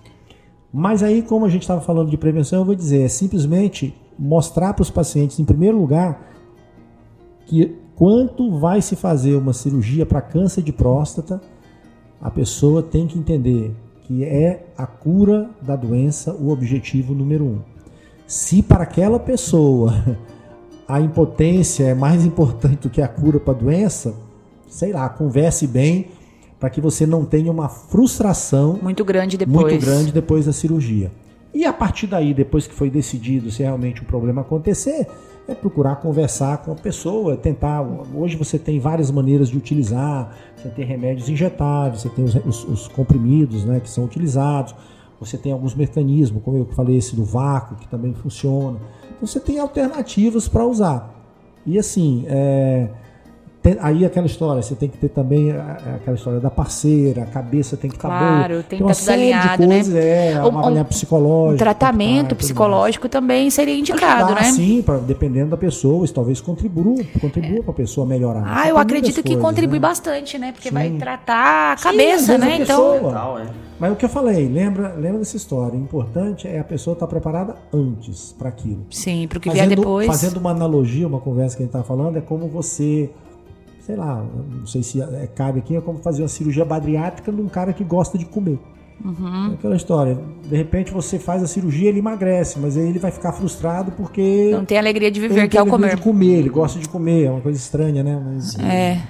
Mas 0.73 1.03
aí, 1.03 1.21
como 1.21 1.45
a 1.45 1.49
gente 1.49 1.61
estava 1.61 1.81
falando 1.81 2.09
de 2.09 2.17
prevenção, 2.17 2.59
eu 2.59 2.65
vou 2.65 2.75
dizer, 2.75 3.01
é 3.03 3.07
simplesmente 3.07 3.95
mostrar 4.17 4.73
para 4.73 4.81
os 4.83 4.89
pacientes, 4.89 5.39
em 5.39 5.45
primeiro 5.45 5.77
lugar, 5.77 6.31
que 7.45 7.75
quanto 7.95 8.57
vai 8.59 8.81
se 8.81 8.95
fazer 8.95 9.35
uma 9.35 9.53
cirurgia 9.53 10.05
para 10.05 10.21
câncer 10.21 10.61
de 10.61 10.73
próstata, 10.73 11.41
a 12.21 12.31
pessoa 12.31 12.81
tem 12.81 13.07
que 13.07 13.19
entender 13.19 13.75
que 14.05 14.23
é 14.23 14.67
a 14.77 14.85
cura 14.85 15.49
da 15.61 15.75
doença 15.75 16.33
o 16.33 16.49
objetivo 16.49 17.13
número 17.13 17.43
um. 17.43 17.59
Se 18.27 18.61
para 18.61 18.83
aquela 18.83 19.19
pessoa 19.19 20.17
a 20.87 21.01
impotência 21.01 21.85
é 21.85 21.93
mais 21.93 22.23
importante 22.23 22.83
do 22.83 22.89
que 22.89 23.01
a 23.01 23.07
cura 23.07 23.39
para 23.39 23.53
a 23.53 23.57
doença, 23.57 24.13
sei 24.69 24.91
lá, 24.91 25.09
converse 25.09 25.65
bem 25.65 26.07
para 26.59 26.69
que 26.69 26.79
você 26.79 27.05
não 27.05 27.25
tenha 27.25 27.51
uma 27.51 27.67
frustração 27.67 28.79
Muito 28.81 29.03
grande 29.03 29.37
depois. 29.37 29.73
muito 29.73 29.85
grande 29.85 30.11
depois 30.11 30.45
da 30.45 30.53
cirurgia. 30.53 31.11
E 31.53 31.65
a 31.65 31.73
partir 31.73 32.07
daí, 32.07 32.33
depois 32.33 32.67
que 32.67 32.73
foi 32.73 32.89
decidido 32.89 33.49
se 33.49 33.63
realmente 33.63 34.01
o 34.01 34.05
problema 34.05 34.41
acontecer, 34.41 35.07
é 35.47 35.53
procurar 35.53 35.97
conversar 35.97 36.57
com 36.57 36.71
a 36.71 36.75
pessoa, 36.75 37.37
tentar. 37.37 37.81
Hoje 38.13 38.35
você 38.35 38.57
tem 38.57 38.79
várias 38.79 39.11
maneiras 39.11 39.49
de 39.49 39.57
utilizar, 39.57 40.35
você 40.55 40.69
tem 40.69 40.83
remédios 40.85 41.29
injetáveis, 41.29 42.01
você 42.01 42.09
tem 42.09 42.25
os, 42.25 42.35
os- 42.35 42.63
os 42.67 42.87
comprimidos 42.87 43.63
né, 43.63 43.79
que 43.79 43.89
são 43.89 44.03
utilizados, 44.05 44.73
você 45.19 45.37
tem 45.37 45.51
alguns 45.51 45.75
mecanismos, 45.75 46.41
como 46.43 46.57
eu 46.57 46.65
falei, 46.65 46.97
esse 46.97 47.15
do 47.15 47.23
vácuo, 47.23 47.77
que 47.77 47.87
também 47.87 48.13
funciona. 48.13 48.79
Então 49.15 49.27
você 49.27 49.39
tem 49.39 49.59
alternativas 49.59 50.47
para 50.47 50.65
usar. 50.65 51.13
E 51.65 51.77
assim, 51.79 52.25
é, 52.27 52.89
aí 53.79 54.05
aquela 54.05 54.25
história, 54.27 54.61
você 54.61 54.75
tem 54.75 54.87
que 54.89 54.97
ter 54.97 55.09
também 55.09 55.51
a- 55.51 55.77
a- 55.85 55.95
aquela 55.95 56.15
história 56.15 56.39
da 56.39 56.49
parceira, 56.49 57.23
a 57.23 57.25
cabeça 57.25 57.75
tem 57.75 57.89
que 57.89 57.95
estar 57.95 58.07
Claro, 58.09 58.53
boa. 58.55 58.63
tem 58.63 58.77
que 58.77 58.83
uma 58.83 58.91
estar 58.91 59.03
tudo 59.13 59.19
série 59.19 59.33
alinhado, 59.33 59.61
de 59.63 59.67
né? 59.67 59.75
coisas, 59.75 59.95
é, 59.95 60.33
Um- 60.43 60.47
uma 60.49 60.57
um- 60.57 60.59
avaliação 60.59 60.85
psicológica. 60.89 61.53
Um 61.53 61.57
tratamento 61.57 62.05
tem 62.05 62.23
que 62.23 62.27
tudo 62.29 62.37
psicológico 62.37 63.09
também 63.09 63.49
seria 63.49 63.77
indicado, 63.77 64.25
Ajudar, 64.25 64.41
né? 64.41 64.51
Sim, 64.51 64.81
pra, 64.81 64.97
dependendo 64.97 65.49
da 65.51 65.57
pessoa, 65.57 66.03
isso 66.05 66.13
talvez 66.13 66.39
contribua, 66.41 67.03
contribua 67.19 67.63
para 67.63 67.71
a 67.71 67.75
pessoa 67.75 68.05
melhorar. 68.05 68.43
Ah, 68.45 68.61
Tem 68.63 68.71
eu 68.71 68.77
acredito 68.77 69.15
que 69.15 69.29
coisas, 69.29 69.41
contribui 69.41 69.79
né? 69.79 69.87
bastante, 69.87 70.37
né? 70.37 70.51
Porque 70.51 70.69
Sim. 70.69 70.73
vai 70.75 70.89
tratar 70.91 71.73
a 71.73 71.77
Sim, 71.77 71.83
cabeça, 71.83 72.37
vezes 72.37 72.39
né? 72.39 72.53
a 72.53 72.55
Então, 72.59 72.91
pessoa- 72.93 73.11
Tal, 73.13 73.39
é. 73.39 73.45
Mas 73.77 73.91
o 73.91 73.95
que 73.97 74.05
eu 74.05 74.09
falei, 74.09 74.47
lembra, 74.47 74.93
lembra 74.97 75.19
dessa 75.19 75.35
história. 75.35 75.77
O 75.77 75.81
importante 75.81 76.47
é 76.47 76.59
a 76.59 76.63
pessoa 76.63 76.93
estar 76.93 77.07
preparada 77.07 77.55
antes 77.73 78.33
para 78.37 78.47
aquilo. 78.47 78.85
sim, 78.89 79.27
pro 79.27 79.37
que 79.39 79.49
vier 79.49 79.65
Fazendo, 79.65 79.79
depois. 79.81 80.07
fazendo 80.07 80.37
uma 80.37 80.51
analogia, 80.51 81.05
uma 81.05 81.19
conversa 81.19 81.57
que 81.57 81.63
a 81.63 81.65
gente 81.65 81.75
está 81.75 81.83
falando, 81.83 82.15
é 82.17 82.21
como 82.21 82.47
você, 82.47 83.09
sei 83.85 83.95
lá, 83.95 84.25
não 84.51 84.65
sei 84.65 84.81
se 84.83 85.01
é, 85.01 85.27
cabe 85.35 85.59
aqui, 85.59 85.75
é 85.75 85.81
como 85.81 85.99
fazer 85.99 86.21
uma 86.23 86.27
cirurgia 86.27 86.65
bariátrica 86.65 87.31
num 87.31 87.47
cara 87.47 87.71
que 87.73 87.83
gosta 87.83 88.17
de 88.17 88.25
comer. 88.25 88.57
Uhum. 89.03 89.51
É 89.51 89.53
aquela 89.55 89.75
história. 89.75 90.17
De 90.43 90.55
repente 90.55 90.91
você 90.91 91.19
faz 91.19 91.43
a 91.43 91.47
cirurgia, 91.47 91.89
ele 91.89 91.99
emagrece, 91.99 92.57
mas 92.59 92.77
aí 92.77 92.87
ele 92.87 92.97
vai 92.97 93.11
ficar 93.11 93.31
frustrado 93.33 93.91
porque 93.91 94.49
Não 94.51 94.65
tem 94.65 94.77
alegria 94.77 95.11
de 95.11 95.19
viver, 95.19 95.47
que 95.47 95.57
é 95.57 95.61
o 95.61 95.67
comer. 95.67 95.95
de 95.95 96.01
comer, 96.01 96.39
ele 96.39 96.49
gosta 96.49 96.79
de 96.79 96.87
comer, 96.89 97.25
é 97.25 97.31
uma 97.31 97.41
coisa 97.41 97.57
estranha, 97.59 98.03
né? 98.03 98.19
Mas 98.25 98.57
É. 98.57 99.01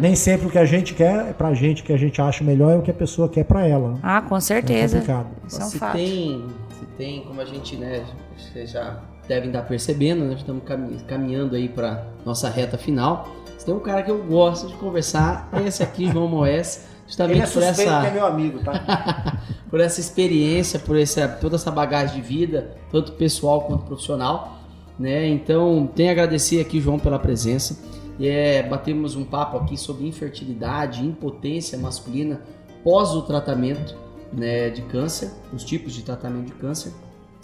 Nem 0.00 0.14
sempre 0.14 0.46
o 0.46 0.50
que 0.50 0.58
a 0.58 0.66
gente 0.66 0.92
quer, 0.92 1.32
pra 1.32 1.54
gente, 1.54 1.80
o 1.82 1.84
que 1.86 1.92
a 1.92 1.96
gente 1.96 2.20
acha 2.20 2.44
melhor 2.44 2.72
é 2.74 2.76
o 2.76 2.82
que 2.82 2.90
a 2.90 2.94
pessoa 2.94 3.26
quer 3.26 3.44
pra 3.44 3.66
ela. 3.66 3.92
né? 3.92 3.98
Ah, 4.02 4.20
com 4.20 4.36
É 4.36 4.40
certeza. 4.40 4.98
complicado. 4.98 5.26
Isso 5.48 5.62
é 5.62 5.64
um 5.64 5.68
se 5.68 5.78
fato. 5.78 5.92
tem, 5.94 6.44
se 6.78 6.84
tem, 6.98 7.22
como 7.22 7.40
a 7.40 7.44
gente, 7.46 7.74
né, 7.76 8.04
vocês 8.36 8.70
já 8.70 9.00
devem 9.26 9.48
estar 9.48 9.62
percebendo, 9.62 10.26
né, 10.26 10.34
estamos 10.34 10.62
cami- 10.64 10.98
caminhando 11.08 11.56
aí 11.56 11.70
para 11.70 12.04
nossa 12.24 12.50
reta 12.50 12.76
final. 12.76 13.34
Tem 13.66 13.74
um 13.74 13.80
cara 13.80 14.04
que 14.04 14.10
eu 14.12 14.22
gosto 14.22 14.68
de 14.68 14.74
conversar, 14.74 15.48
é 15.52 15.66
esse 15.66 15.82
aqui, 15.82 16.08
João 16.08 16.28
Moés, 16.28 16.86
justamente 17.04 17.50
por 17.50 17.62
essa, 17.64 18.10
meu 18.12 18.24
amigo, 18.24 18.60
tá? 18.60 19.42
por 19.68 19.80
essa 19.80 19.98
experiência, 20.00 20.78
por 20.78 20.96
essa, 20.96 21.26
toda 21.26 21.56
essa 21.56 21.68
bagagem 21.72 22.14
de 22.14 22.22
vida, 22.22 22.76
tanto 22.92 23.12
pessoal 23.14 23.62
quanto 23.62 23.84
profissional, 23.84 24.56
né? 24.96 25.26
Então, 25.26 25.90
tenho 25.96 26.10
a 26.10 26.12
agradecer 26.12 26.60
aqui, 26.60 26.80
João, 26.80 26.96
pela 26.96 27.18
presença. 27.18 27.76
E 28.20 28.28
é, 28.28 28.62
batemos 28.62 29.16
um 29.16 29.24
papo 29.24 29.56
aqui 29.58 29.76
sobre 29.76 30.06
infertilidade, 30.06 31.04
impotência 31.04 31.76
masculina 31.76 32.40
pós 32.84 33.10
o 33.14 33.22
tratamento 33.22 33.96
né, 34.32 34.70
de 34.70 34.82
câncer, 34.82 35.32
os 35.52 35.64
tipos 35.64 35.92
de 35.92 36.04
tratamento 36.04 36.46
de 36.46 36.52
câncer. 36.52 36.92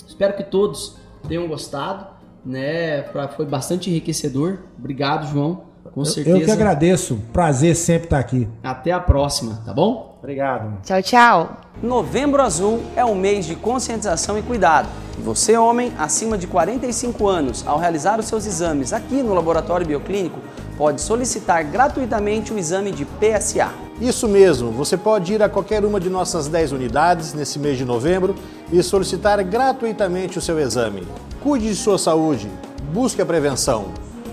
Espero 0.07 0.35
que 0.37 0.45
todos 0.45 0.97
tenham 1.27 1.49
gostado, 1.49 2.07
né? 2.47 3.03
Pra- 3.03 3.27
Foi 3.27 3.45
bastante 3.45 3.91
enriquecedor. 3.91 4.61
Obrigado, 4.79 5.27
João. 5.27 5.72
Com 5.95 6.05
certeza. 6.05 6.39
Eu 6.39 6.45
que 6.45 6.51
agradeço. 6.51 7.19
Prazer 7.33 7.77
sempre 7.77 8.05
estar 8.05 8.19
aqui. 8.19 8.49
Até 8.63 8.93
a 8.93 9.01
próxima, 9.01 9.63
tá 9.65 9.75
bom? 9.75 10.19
Obrigado. 10.19 10.81
Tchau, 10.83 11.03
tchau. 11.03 11.57
Novembro 11.83 12.41
Azul 12.41 12.81
é 12.97 13.05
um 13.05 13.15
mês 13.15 13.45
de 13.45 13.57
conscientização 13.57 14.39
e 14.39 14.43
cuidado. 14.43 14.89
Você, 15.19 15.57
homem 15.57 15.93
acima 15.99 16.39
de 16.39 16.47
45 16.47 17.29
anos, 17.29 17.65
ao 17.67 17.79
realizar 17.79 18.19
os 18.19 18.27
seus 18.27 18.47
exames 18.47 18.93
aqui 18.93 19.23
no 19.23 19.35
Laboratório 19.35 19.87
Bioclínico, 19.87 20.39
pode 20.79 21.01
solicitar 21.01 21.65
gratuitamente 21.65 22.53
o 22.53 22.59
exame 22.59 22.91
de 22.93 23.05
PSA. 23.05 23.71
Isso 24.01 24.27
mesmo, 24.27 24.71
você 24.71 24.97
pode 24.97 25.35
ir 25.35 25.43
a 25.43 25.49
qualquer 25.49 25.85
uma 25.85 26.01
de 26.01 26.09
nossas 26.09 26.49
10 26.49 26.73
unidades 26.73 27.35
nesse 27.35 27.59
mês 27.59 27.77
de 27.77 27.85
novembro 27.85 28.35
e 28.73 28.83
solicitar 28.83 29.43
gratuitamente 29.45 30.39
o 30.39 30.41
seu 30.41 30.59
exame. 30.59 31.07
Cuide 31.43 31.69
de 31.69 31.77
sua 31.77 31.99
saúde, 31.99 32.49
busque 32.93 33.21
a 33.21 33.27
prevenção. 33.27 33.87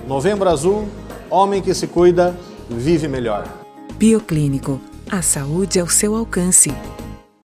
Novembro 0.07 0.49
Azul 0.49 0.87
Homem 1.29 1.61
que 1.61 1.75
se 1.75 1.87
cuida, 1.87 2.35
vive 2.69 3.07
melhor. 3.07 3.47
Bioclínico. 3.97 4.81
A 5.11 5.21
saúde 5.21 5.79
ao 5.79 5.87
seu 5.87 6.15
alcance. 6.15 6.71